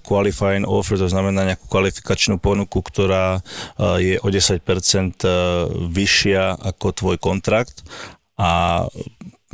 qualifying 0.06 0.70
offer, 0.70 1.02
to 1.02 1.10
znamená 1.10 1.42
nejakú 1.42 1.66
kvalifikačnú 1.66 2.38
ponuku, 2.38 2.86
ktorá 2.86 3.42
je 3.98 4.22
o 4.22 4.28
10% 4.30 4.62
vyššia 5.90 6.60
ako 6.60 6.86
tvoj 6.94 7.18
kontrakt 7.18 7.82
a 8.36 8.84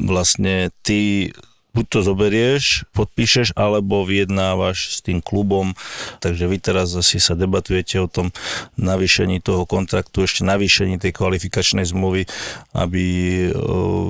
vlastne 0.01 0.73
ty 0.81 1.31
buď 1.71 1.85
to 1.87 1.99
zoberieš, 2.03 2.83
podpíšeš, 2.91 3.55
alebo 3.55 4.03
vyjednávaš 4.03 4.99
s 4.99 5.07
tým 5.07 5.23
klubom. 5.23 5.71
Takže 6.19 6.43
vy 6.47 6.57
teraz 6.59 6.91
asi 6.91 7.17
sa 7.23 7.31
debatujete 7.31 7.95
o 8.03 8.11
tom 8.11 8.35
navýšení 8.75 9.39
toho 9.39 9.63
kontraktu, 9.63 10.27
ešte 10.27 10.43
navýšení 10.43 10.99
tej 10.99 11.15
kvalifikačnej 11.15 11.87
zmluvy, 11.87 12.27
aby 12.75 13.03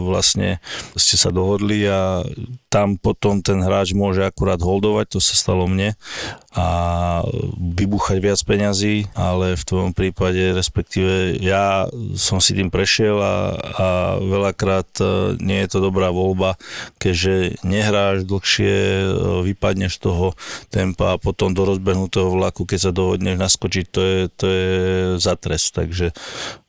vlastne 0.09 0.57
ste 0.97 1.15
sa 1.21 1.29
dohodli 1.29 1.85
a 1.85 2.25
tam 2.73 2.97
potom 2.97 3.45
ten 3.45 3.61
hráč 3.61 3.93
môže 3.93 4.25
akurát 4.25 4.57
holdovať, 4.57 5.17
to 5.17 5.19
sa 5.21 5.37
stalo 5.37 5.69
mne 5.69 5.93
a 6.51 6.67
vybuchať 7.55 8.17
viac 8.19 8.39
peňazí, 8.43 9.07
ale 9.15 9.55
v 9.55 9.63
tvojom 9.63 9.91
prípade, 9.95 10.51
respektíve 10.51 11.39
ja 11.39 11.87
som 12.19 12.43
si 12.43 12.51
tým 12.51 12.67
prešiel 12.67 13.15
a, 13.15 13.55
a 13.55 13.87
veľakrát 14.19 14.91
e, 14.99 15.05
nie 15.39 15.63
je 15.63 15.69
to 15.71 15.79
dobrá 15.79 16.11
voľba, 16.11 16.59
keďže 16.99 17.63
nehráš 17.63 18.27
dlhšie, 18.27 18.75
e, 18.75 19.07
vypadneš 19.47 20.03
toho 20.03 20.35
tempa 20.67 21.15
a 21.15 21.21
potom 21.21 21.55
do 21.55 21.63
rozbehnutého 21.63 22.27
vlaku, 22.27 22.67
keď 22.67 22.79
sa 22.83 22.91
dohodneš 22.91 23.39
naskočiť, 23.39 23.85
to 23.87 24.01
je, 24.03 24.19
to 24.35 24.45
je 24.51 24.71
za 25.23 25.39
trest, 25.39 25.71
takže 25.71 26.11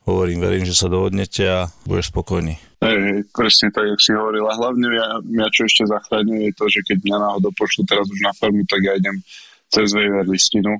hovorím, 0.07 0.47
verím, 0.47 0.63
že 0.63 0.79
sa 0.79 0.87
dohodnete 0.87 1.43
a 1.43 1.67
budeš 1.83 2.07
spokojný. 2.07 2.55
Hej, 2.83 3.27
presne 3.31 3.71
tak, 3.71 3.87
jak 3.87 3.99
si 3.99 4.11
hovoril. 4.11 4.43
A 4.47 4.59
hlavne 4.59 4.87
ja, 4.91 5.07
ja 5.43 5.47
čo 5.51 5.63
ešte 5.63 5.87
zachráňuje 5.87 6.51
je 6.51 6.53
to, 6.55 6.65
že 6.67 6.79
keď 6.83 6.97
mňa 6.99 7.17
náhodou 7.19 7.51
pošlu 7.55 7.87
teraz 7.87 8.03
už 8.11 8.19
na 8.19 8.35
farmu, 8.35 8.67
tak 8.67 8.83
ja 8.83 8.99
idem 8.99 9.23
cez 9.73 9.89
waiver 9.97 10.25
listinu 10.29 10.77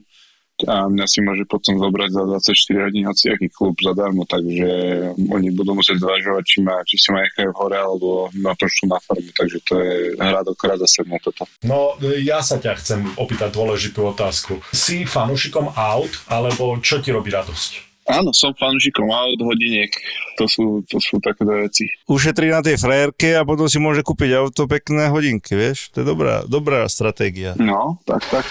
a 0.70 0.86
mňa 0.86 1.06
si 1.10 1.20
môže 1.26 1.50
potom 1.50 1.82
zobrať 1.82 2.14
za 2.14 2.24
24 2.30 2.86
hodín 2.86 3.10
aký 3.10 3.50
klub 3.50 3.74
zadarmo, 3.82 4.24
takže 4.30 4.70
oni 5.18 5.50
budú 5.50 5.74
musieť 5.74 5.98
zvažovať, 5.98 6.44
či, 6.46 6.58
ma, 6.62 6.78
či 6.86 6.96
si 7.02 7.10
ma 7.10 7.26
nechajú 7.26 7.52
hore 7.58 7.74
alebo 7.74 8.30
ma 8.38 8.54
pošlu 8.54 8.86
na 8.94 9.02
farmu, 9.02 9.34
takže 9.34 9.58
to 9.66 9.74
je 9.82 9.96
hra 10.14 10.46
dokrát 10.46 10.78
za 10.78 10.86
sebou 10.86 11.18
toto. 11.20 11.50
No, 11.66 11.98
ja 12.22 12.46
sa 12.46 12.62
ťa 12.62 12.78
chcem 12.78 13.02
opýtať 13.18 13.50
dôležitú 13.50 14.06
otázku. 14.14 14.62
Si 14.70 15.10
fanúšikom 15.10 15.74
aut, 15.74 16.14
alebo 16.30 16.78
čo 16.80 17.02
ti 17.02 17.10
robí 17.10 17.34
radosť? 17.34 17.93
Áno, 18.04 18.36
som 18.36 18.52
fanúšikom 18.52 19.08
aut, 19.08 19.39
hodiniek. 19.39 19.88
To 20.36 20.44
sú, 20.50 20.84
to 20.92 21.00
sú 21.00 21.24
také 21.24 21.48
veci. 21.48 21.88
Ušetrí 22.10 22.52
na 22.52 22.60
tej 22.60 22.76
frajerke 22.76 23.38
a 23.39 23.48
potom 23.48 23.72
si 23.72 23.80
môže 23.80 24.04
kúpiť 24.04 24.36
auto 24.36 24.68
pekné 24.68 25.08
hodinky, 25.08 25.56
vieš? 25.56 25.88
To 25.96 26.04
je 26.04 26.06
dobrá, 26.08 26.44
dobrá 26.44 26.84
stratégia. 26.92 27.56
No, 27.56 28.04
tak, 28.04 28.28
tak. 28.28 28.46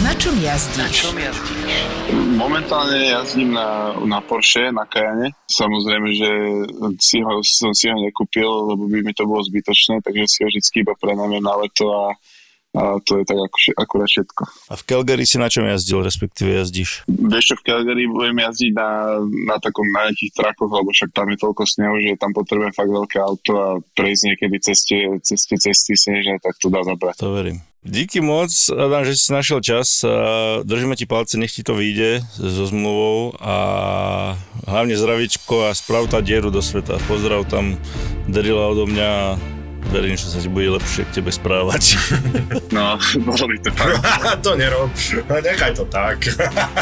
Na 0.00 0.12
čom 0.16 0.32
jazdíš? 0.40 0.80
Na 0.80 0.88
čom 0.88 1.14
jazdíš? 1.18 1.72
Momentálne 2.40 3.10
jazdím 3.10 3.52
na, 3.52 3.92
na 4.06 4.22
Porsche, 4.24 4.72
na 4.72 4.88
Kajane. 4.88 5.34
Samozrejme, 5.50 6.08
že 6.14 6.30
si 7.02 7.20
ho, 7.20 7.42
som 7.44 7.74
si 7.76 7.90
ho 7.90 7.96
nekúpil, 8.00 8.46
lebo 8.46 8.88
by 8.88 9.02
mi 9.02 9.12
to 9.12 9.28
bolo 9.28 9.44
zbytočné, 9.44 10.00
takže 10.00 10.24
si 10.24 10.38
ho 10.40 10.48
vždy 10.48 10.62
iba 10.80 10.94
prenajmem 10.96 11.42
na 11.42 11.54
leto 11.58 11.90
a 11.90 12.16
a 12.76 13.00
to 13.00 13.18
je 13.18 13.24
tak 13.24 13.40
ako, 13.40 13.56
akurát 13.80 14.08
všetko. 14.12 14.42
A 14.68 14.74
v 14.76 14.82
Calgary 14.84 15.24
si 15.24 15.40
na 15.40 15.48
čom 15.48 15.64
jazdil, 15.64 16.04
respektíve 16.04 16.60
jazdíš? 16.60 17.08
Vieš 17.08 17.44
čo, 17.48 17.54
v 17.56 17.64
Calgary 17.64 18.04
budem 18.04 18.36
jazdiť 18.36 18.72
na, 18.76 19.16
na 19.48 19.56
takom 19.56 19.88
na 19.88 20.12
nejakých 20.12 20.36
trakoch, 20.36 20.68
lebo 20.68 20.92
však 20.92 21.10
tam 21.16 21.32
je 21.32 21.40
toľko 21.40 21.62
snehu, 21.64 21.96
že 22.04 22.20
tam 22.20 22.36
potrebujem 22.36 22.76
fakt 22.76 22.92
veľké 22.92 23.18
auto 23.24 23.52
a 23.56 23.68
prejsť 23.96 24.22
niekedy 24.28 24.56
cez 24.60 24.78
tie 24.84 25.08
cesty, 25.24 25.56
cesty 25.56 25.96
snežné, 25.96 26.36
tak 26.44 26.60
to 26.60 26.68
dá 26.68 26.84
zabrať. 26.84 27.16
To 27.24 27.32
verím. 27.32 27.64
Díky 27.86 28.18
moc, 28.18 28.50
Adam, 28.74 29.06
že 29.06 29.14
si 29.14 29.30
našiel 29.30 29.62
čas. 29.62 30.02
Držíme 30.66 30.98
ti 30.98 31.06
palce, 31.06 31.38
nech 31.38 31.54
ti 31.54 31.62
to 31.62 31.78
vyjde 31.78 32.18
so 32.34 32.66
zmluvou 32.66 33.38
a 33.38 33.54
hlavne 34.66 34.98
zdravičko 34.98 35.70
a 35.70 35.76
sprav 35.76 36.10
tá 36.10 36.18
dieru 36.18 36.50
do 36.50 36.58
sveta. 36.58 36.98
Pozdrav 37.06 37.46
tam 37.46 37.78
Derila 38.26 38.74
odo 38.74 38.90
mňa 38.90 39.38
verím, 39.90 40.16
že 40.18 40.28
sa 40.30 40.38
ti 40.42 40.50
bude 40.50 40.78
lepšie 40.78 41.06
k 41.08 41.20
tebe 41.20 41.30
správať. 41.30 41.84
No, 42.76 42.98
bolo 43.24 43.46
by 43.48 43.56
to 43.62 43.70
fakt. 43.72 43.96
to 44.44 44.52
nerob, 44.58 44.90
nechaj 45.30 45.72
to 45.72 45.84
tak. 45.88 46.28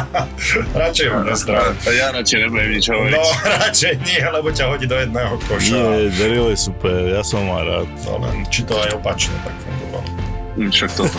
radšej 0.82 1.06
ho 1.12 1.20
nezdravím. 1.22 1.76
Ja 1.94 2.10
radšej 2.10 2.38
nebudem 2.48 2.70
nič 2.74 2.84
hovoriť. 2.90 3.14
No, 3.14 3.24
radšej 3.62 3.92
nie, 4.02 4.18
lebo 4.24 4.48
ťa 4.50 4.64
hodí 4.74 4.86
do 4.90 4.96
jedného 4.98 5.38
koša. 5.46 5.70
Nie, 5.70 6.10
Daryl 6.18 6.50
je 6.50 6.58
super, 6.58 7.14
ja 7.14 7.22
som 7.22 7.46
má 7.46 7.62
rád. 7.62 7.86
No 8.08 8.26
len, 8.26 8.42
či 8.50 8.66
to 8.66 8.74
aj 8.74 8.96
opačne 8.98 9.36
tak 9.46 9.54
fungovalo. 9.62 10.08
Však 10.72 10.90
toto. 10.98 11.18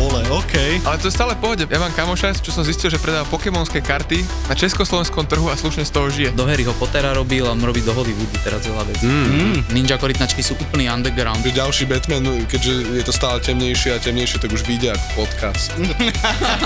vole, 0.00 0.20
OK. 0.32 0.80
Ale 0.80 0.96
to 0.96 1.12
je 1.12 1.14
stále 1.14 1.36
pohode. 1.36 1.68
Ja 1.68 1.76
mám 1.76 1.92
kamoša, 1.92 2.40
čo 2.40 2.48
som 2.48 2.64
zistil, 2.64 2.88
že 2.88 2.96
predáva 2.96 3.28
pokémonské 3.28 3.84
karty 3.84 4.24
na 4.48 4.56
československom 4.56 5.28
trhu 5.28 5.52
a 5.52 5.56
slušne 5.56 5.84
z 5.84 5.92
toho 5.92 6.08
žije. 6.08 6.32
Do 6.32 6.48
Harryho 6.48 6.72
Pottera 6.80 7.12
robil 7.12 7.44
a 7.44 7.52
robí 7.52 7.84
do 7.84 7.92
Hollywoodu 7.92 8.40
teraz 8.40 8.64
veľa 8.64 8.84
vecí. 8.88 9.04
Mm. 9.04 9.68
Ninja 9.76 10.00
korytnačky 10.00 10.40
sú 10.40 10.56
úplný 10.56 10.88
underground. 10.88 11.44
Že 11.44 11.52
ďalší 11.52 11.84
Batman, 11.84 12.24
keďže 12.48 12.72
je 12.96 13.04
to 13.04 13.12
stále 13.12 13.36
temnejšie 13.44 13.92
a 13.92 13.98
temnejšie, 14.00 14.40
tak 14.40 14.56
už 14.56 14.64
vyjde 14.64 14.96
ako 14.96 15.26
podcast. 15.26 15.76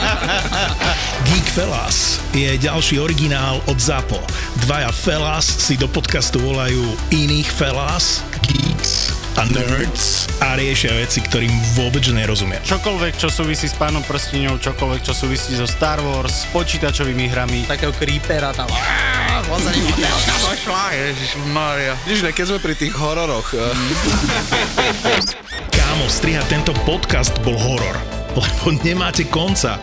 Geek 1.29 1.49
Fellas 1.51 2.23
je 2.31 2.55
ďalší 2.55 3.03
originál 3.03 3.59
od 3.67 3.79
ZAPO. 3.81 4.23
Dvaja 4.63 4.95
Fellas 4.95 5.45
si 5.45 5.75
do 5.75 5.91
podcastu 5.91 6.39
volajú 6.39 6.95
iných 7.11 7.51
Fellas, 7.51 8.23
Geeks 8.47 8.64
a 9.35 9.43
nerds 9.51 10.31
a 10.39 10.55
riešia 10.55 10.95
veci, 10.95 11.19
ktorým 11.19 11.51
vôbec 11.75 12.07
nerozumia. 12.15 12.63
Čokoľvek, 12.63 13.19
čo 13.19 13.27
súvisí 13.27 13.67
s 13.67 13.75
pánom 13.75 14.03
prstiňou, 14.07 14.63
čokoľvek, 14.63 15.01
čo 15.03 15.11
súvisí 15.11 15.59
so 15.59 15.67
Star 15.67 15.99
Wars, 15.99 16.47
s 16.47 16.51
počítačovými 16.55 17.27
hrami. 17.31 17.67
Takého 17.67 17.91
creepera 17.95 18.55
tam. 18.55 18.71
Ježišmarja. 20.95 21.95
Vidíš, 22.07 22.21
keď 22.31 22.45
sme 22.47 22.59
pri 22.63 22.75
tých 22.79 22.95
hororoch. 22.95 23.49
Kámo, 25.75 26.07
strihať 26.07 26.47
tento 26.47 26.73
podcast 26.87 27.35
bol 27.43 27.59
horor, 27.59 27.99
lebo 28.39 28.71
nemáte 28.87 29.27
konca 29.27 29.83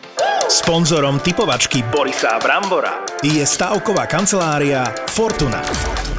Sponzorom 0.51 1.23
typovačky 1.23 1.79
Borisa 1.79 2.35
Brambora 2.43 3.07
je 3.23 3.39
stavková 3.39 4.03
kancelária 4.03 4.83
Fortuna. 5.07 5.63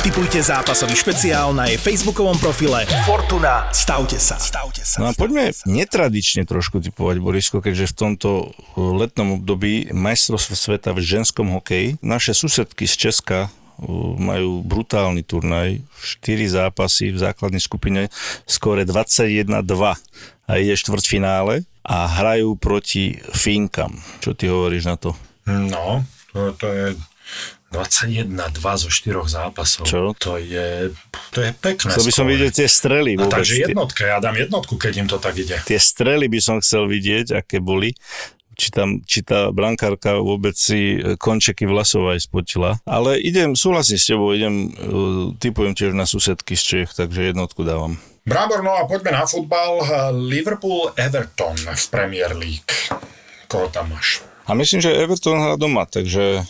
Typujte 0.01 0.41
zápasový 0.41 0.97
špeciál 0.97 1.53
na 1.53 1.69
jej 1.69 1.77
facebookovom 1.77 2.41
profile 2.41 2.89
Fortuna. 3.05 3.69
Stavte 3.77 4.17
sa. 4.17 4.41
Stavte 4.41 4.89
sa. 4.89 5.05
No 5.05 5.13
a 5.13 5.13
poďme 5.13 5.53
netradične 5.69 6.49
trošku 6.49 6.81
typovať, 6.81 7.21
Borisko, 7.21 7.61
keďže 7.61 7.93
v 7.93 7.95
tomto 8.09 8.31
letnom 8.81 9.37
období 9.37 9.93
majstrovstvo 9.93 10.57
sveta 10.57 10.97
v 10.97 11.05
ženskom 11.05 11.53
hokeji 11.53 12.01
naše 12.01 12.33
susedky 12.33 12.89
z 12.89 13.13
Česka 13.13 13.53
uh, 13.53 14.17
majú 14.17 14.65
brutálny 14.65 15.29
turnaj, 15.29 15.85
4 16.25 16.57
zápasy 16.57 17.13
v 17.13 17.21
základnej 17.21 17.61
skupine, 17.61 18.09
skore 18.49 18.89
21-2 18.89 19.61
a 20.47 20.59
ide 20.59 20.75
štvrťfinále 20.75 21.67
a 21.83 21.97
hrajú 22.07 22.55
proti 22.59 23.19
Fínkam. 23.35 23.99
Čo 24.23 24.35
ty 24.35 24.47
hovoríš 24.51 24.87
na 24.87 24.97
to? 24.99 25.15
No, 25.47 26.07
to, 26.31 26.55
to 26.55 26.67
je 26.71 26.87
21-2 27.73 28.29
zo 28.61 28.89
4 28.93 29.33
zápasov. 29.33 29.85
Čo? 29.89 30.13
To 30.21 30.37
je, 30.37 30.93
to 31.33 31.39
je 31.41 31.51
pekné. 31.57 31.91
Chcel 31.91 32.05
by 32.05 32.13
som 32.13 32.27
skóre. 32.29 32.33
vidieť 32.37 32.53
tie 32.53 32.69
strely 32.69 33.13
No, 33.17 33.33
takže 33.33 33.65
jednotka, 33.65 34.05
ja 34.05 34.21
dám 34.21 34.37
jednotku, 34.37 34.77
keď 34.77 34.93
im 35.03 35.09
to 35.09 35.17
tak 35.17 35.41
ide. 35.41 35.57
tie 35.65 35.81
strely 35.81 36.29
by 36.29 36.39
som 36.39 36.57
chcel 36.61 36.85
vidieť, 36.87 37.33
aké 37.41 37.59
boli. 37.65 37.97
Či, 38.53 38.69
tam, 38.69 39.01
či 39.09 39.25
tá 39.25 39.49
brankárka 39.49 40.21
vôbec 40.21 40.53
si 40.53 41.01
e, 41.01 41.17
končeky 41.17 41.65
vlasov 41.65 42.13
aj 42.13 42.29
spotila. 42.29 42.77
Ale 42.85 43.17
idem, 43.17 43.57
súhlasím 43.57 43.97
s 43.97 44.13
tebou, 44.13 44.37
idem, 44.37 44.69
uh, 44.77 45.33
typujem 45.41 45.73
tiež 45.73 45.97
na 45.97 46.05
susedky 46.05 46.53
z 46.53 46.63
Čech, 46.63 46.93
takže 46.93 47.33
jednotku 47.33 47.65
dávam. 47.65 47.97
Brábor, 48.23 48.63
no 48.63 48.71
a 48.79 48.87
poďme 48.87 49.19
na 49.19 49.27
futbal. 49.27 49.83
Liverpool-Everton 50.15 51.59
v 51.59 51.85
Premier 51.91 52.31
League. 52.39 52.71
Koho 53.51 53.67
tam 53.67 53.91
máš? 53.91 54.23
A 54.47 54.55
myslím, 54.55 54.79
že 54.79 54.95
Everton 54.95 55.43
hrá 55.43 55.59
doma, 55.59 55.91
takže 55.91 56.47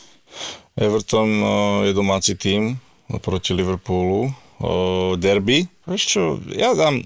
Everton 0.77 1.29
uh, 1.41 1.49
je 1.89 1.97
domáci 1.97 2.37
tým 2.37 2.77
proti 3.25 3.57
Liverpoolu. 3.57 4.29
Uh, 4.61 5.17
derby. 5.17 5.65
Vieš 5.89 6.03
čo, 6.05 6.23
ja 6.53 6.77
dám 6.77 7.01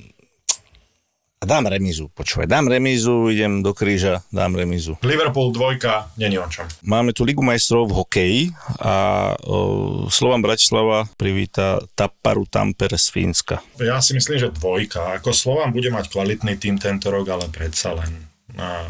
dám 1.46 1.70
remizu, 1.70 2.10
počúvaj, 2.10 2.50
dám 2.50 2.66
remizu, 2.66 3.30
idem 3.30 3.62
do 3.62 3.70
kríža, 3.70 4.26
dám 4.34 4.58
remizu. 4.58 4.98
Liverpool 5.06 5.54
dvojka, 5.54 6.10
není 6.18 6.34
o 6.42 6.46
čom. 6.50 6.66
Máme 6.82 7.14
tu 7.14 7.22
Ligu 7.22 7.40
majstrov 7.46 7.86
v 7.86 7.96
hokeji 8.02 8.40
a 8.82 8.94
o, 9.46 10.10
Slovan 10.10 10.42
Bratislava 10.42 11.06
privíta 11.14 11.78
Tapparu 11.94 12.50
Tampere 12.50 12.98
z 12.98 13.06
Fínska. 13.14 13.62
Ja 13.78 14.02
si 14.02 14.18
myslím, 14.18 14.42
že 14.42 14.50
dvojka. 14.50 15.22
Ako 15.22 15.30
Slován 15.30 15.70
bude 15.70 15.94
mať 15.94 16.10
kvalitný 16.10 16.58
tým 16.58 16.82
tento 16.82 17.14
rok, 17.14 17.30
ale 17.30 17.46
predsa 17.46 17.94
len 17.94 18.26
a, 18.58 18.82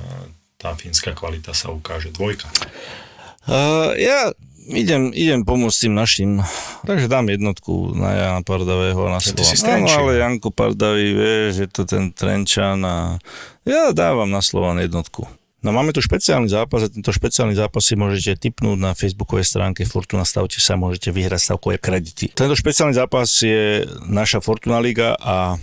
tá 0.57 0.73
fínska 0.73 1.13
kvalita 1.13 1.53
sa 1.53 1.69
ukáže. 1.69 2.09
Dvojka. 2.09 2.49
Uh, 3.47 3.93
ja 4.01 4.33
idem, 4.73 5.15
idem 5.15 5.47
pomôcť 5.47 5.87
tým 5.87 5.95
našim, 5.95 6.31
takže 6.83 7.07
dám 7.07 7.31
jednotku 7.31 7.95
na 7.95 8.11
Jana 8.15 8.43
Pardavého 8.43 9.07
na 9.07 9.23
Slovan. 9.23 9.83
Áno, 9.83 9.87
ale 9.87 10.23
Janko 10.23 10.51
Pardavý, 10.51 11.15
vieš, 11.15 11.49
že 11.63 11.67
to 11.71 11.83
ten 11.87 12.11
Trenčan 12.11 12.83
a 12.83 13.23
ja 13.63 13.95
dávam 13.95 14.27
na 14.27 14.43
Slovan 14.43 14.83
jednotku. 14.83 15.27
No 15.65 15.75
máme 15.75 15.91
tu 15.91 15.99
špeciálny 15.99 16.47
zápas 16.47 16.87
a 16.87 16.93
tento 16.93 17.11
špeciálny 17.11 17.59
zápas 17.59 17.83
si 17.83 17.99
môžete 17.99 18.39
tipnúť 18.39 18.79
na 18.79 18.95
facebookovej 18.95 19.51
stránke 19.51 19.83
Fortuna 19.83 20.23
Stavte 20.23 20.63
sa, 20.63 20.79
môžete 20.79 21.11
vyhrať 21.11 21.43
stavkové 21.43 21.83
kredity. 21.83 22.31
Tento 22.31 22.55
špeciálny 22.55 22.95
zápas 22.95 23.27
je 23.43 23.83
naša 24.07 24.39
Fortuna 24.39 24.79
Liga 24.79 25.19
a 25.19 25.59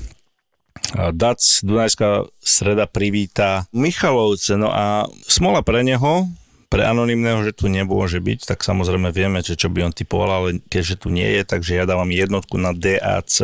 a 0.94 1.16
Dac 1.16 1.40
Dunajská 1.64 2.28
streda 2.44 2.86
privíta 2.90 3.66
Michalovce, 3.72 4.60
no 4.60 4.68
a 4.68 5.08
smola 5.26 5.64
pre 5.64 5.82
neho, 5.82 6.28
pre 6.74 6.90
anonymného, 6.90 7.46
že 7.46 7.54
tu 7.54 7.70
nemôže 7.70 8.18
byť, 8.18 8.50
tak 8.50 8.66
samozrejme 8.66 9.14
vieme, 9.14 9.46
že 9.46 9.54
čo 9.54 9.70
by 9.70 9.86
on 9.86 9.94
typoval, 9.94 10.30
ale 10.34 10.50
keďže 10.74 11.06
tu 11.06 11.14
nie 11.14 11.30
je, 11.38 11.46
takže 11.46 11.78
ja 11.78 11.86
dávam 11.86 12.10
jednotku 12.10 12.58
na 12.58 12.74
DAC. 12.74 13.38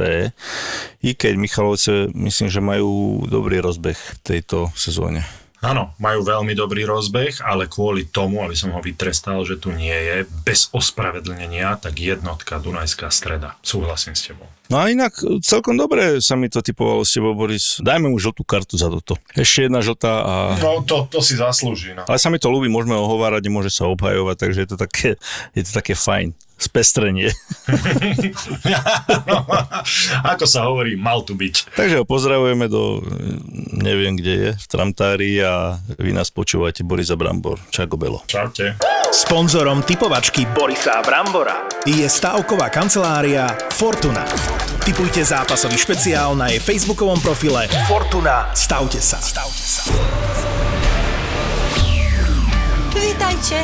I 1.05 1.13
keď 1.13 1.37
Michalovce 1.37 2.09
myslím, 2.09 2.49
že 2.49 2.57
majú 2.57 3.21
dobrý 3.29 3.61
rozbeh 3.61 3.93
v 3.93 4.17
tejto 4.25 4.73
sezóne. 4.73 5.21
Áno, 5.59 5.91
majú 5.99 6.23
veľmi 6.23 6.55
dobrý 6.55 6.87
rozbeh, 6.87 7.43
ale 7.43 7.67
kvôli 7.67 8.07
tomu, 8.07 8.39
aby 8.39 8.55
som 8.55 8.71
ho 8.71 8.79
vytrestal, 8.79 9.43
že 9.43 9.59
tu 9.59 9.75
nie 9.75 9.91
je, 9.91 10.23
bez 10.47 10.71
ospravedlnenia, 10.71 11.75
tak 11.83 11.99
jednotka 11.99 12.63
Dunajská 12.63 13.11
streda. 13.11 13.59
Súhlasím 13.59 14.15
s 14.15 14.31
tebou. 14.31 14.47
No 14.71 14.79
a 14.79 14.87
inak 14.87 15.19
celkom 15.43 15.75
dobre 15.75 16.23
sa 16.23 16.39
mi 16.39 16.47
to 16.47 16.63
typovalo 16.63 17.03
s 17.03 17.11
tebou, 17.11 17.35
Boris. 17.35 17.81
Dajme 17.83 18.07
mu 18.07 18.21
žltú 18.21 18.47
kartu 18.47 18.79
za 18.79 18.87
toto. 18.87 19.19
Ešte 19.35 19.67
jedna 19.67 19.83
žltá 19.83 20.13
a... 20.23 20.33
No, 20.63 20.85
to, 20.85 21.09
to 21.11 21.19
si 21.19 21.35
zaslúži. 21.35 21.91
No. 21.91 22.07
Ale 22.07 22.21
sa 22.21 22.31
mi 22.31 22.39
to 22.39 22.47
ľúbi, 22.47 22.71
môžeme 22.71 22.95
ho 22.95 23.09
hovárať, 23.09 23.49
môže 23.51 23.73
sa 23.73 23.89
obhajovať, 23.89 24.35
takže 24.39 24.59
je 24.63 24.69
to 24.69 24.77
také, 24.79 25.09
je 25.57 25.63
to 25.65 25.71
také 25.75 25.91
fajn. 25.97 26.37
Spestrenie. 26.59 27.31
Ako 30.35 30.43
sa 30.43 30.67
hovorí, 30.67 30.99
mal 30.99 31.23
tu 31.23 31.39
byť. 31.39 31.71
takže 31.71 32.03
ho 32.03 32.05
pozdravujeme 32.05 32.67
do, 32.67 32.99
neviem 33.79 34.19
kde 34.19 34.33
je, 34.35 34.49
v 34.59 34.65
Tramtári 34.67 35.39
a 35.39 35.79
vy 35.95 36.11
nás 36.11 36.27
počúvate 36.29 36.83
Borisa 36.83 37.15
Brambor. 37.15 37.63
Čago 37.71 37.95
Belo. 37.95 38.27
Čaute. 38.27 38.75
Sponzorom 39.09 39.81
typovačky 39.81 40.45
Borisa 40.51 40.99
Brambora 40.99 41.65
je 41.87 42.05
stavková 42.05 42.67
kancelária 42.69 43.47
Fortuna. 43.71 44.27
Typujte 44.83 45.23
zápasový 45.23 45.79
špeciál 45.79 46.35
na 46.35 46.51
jej 46.51 46.59
facebookovom 46.59 47.17
profile 47.23 47.71
Fortuna. 47.87 48.51
Stavte 48.51 48.99
sa. 48.99 49.17
Stavte 49.17 49.63
sa. 49.63 49.81
Vítajte, 52.93 53.63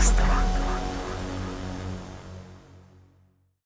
Zábrná 0.00 0.10
v 0.10 0.10
podcastovách. 0.16 0.49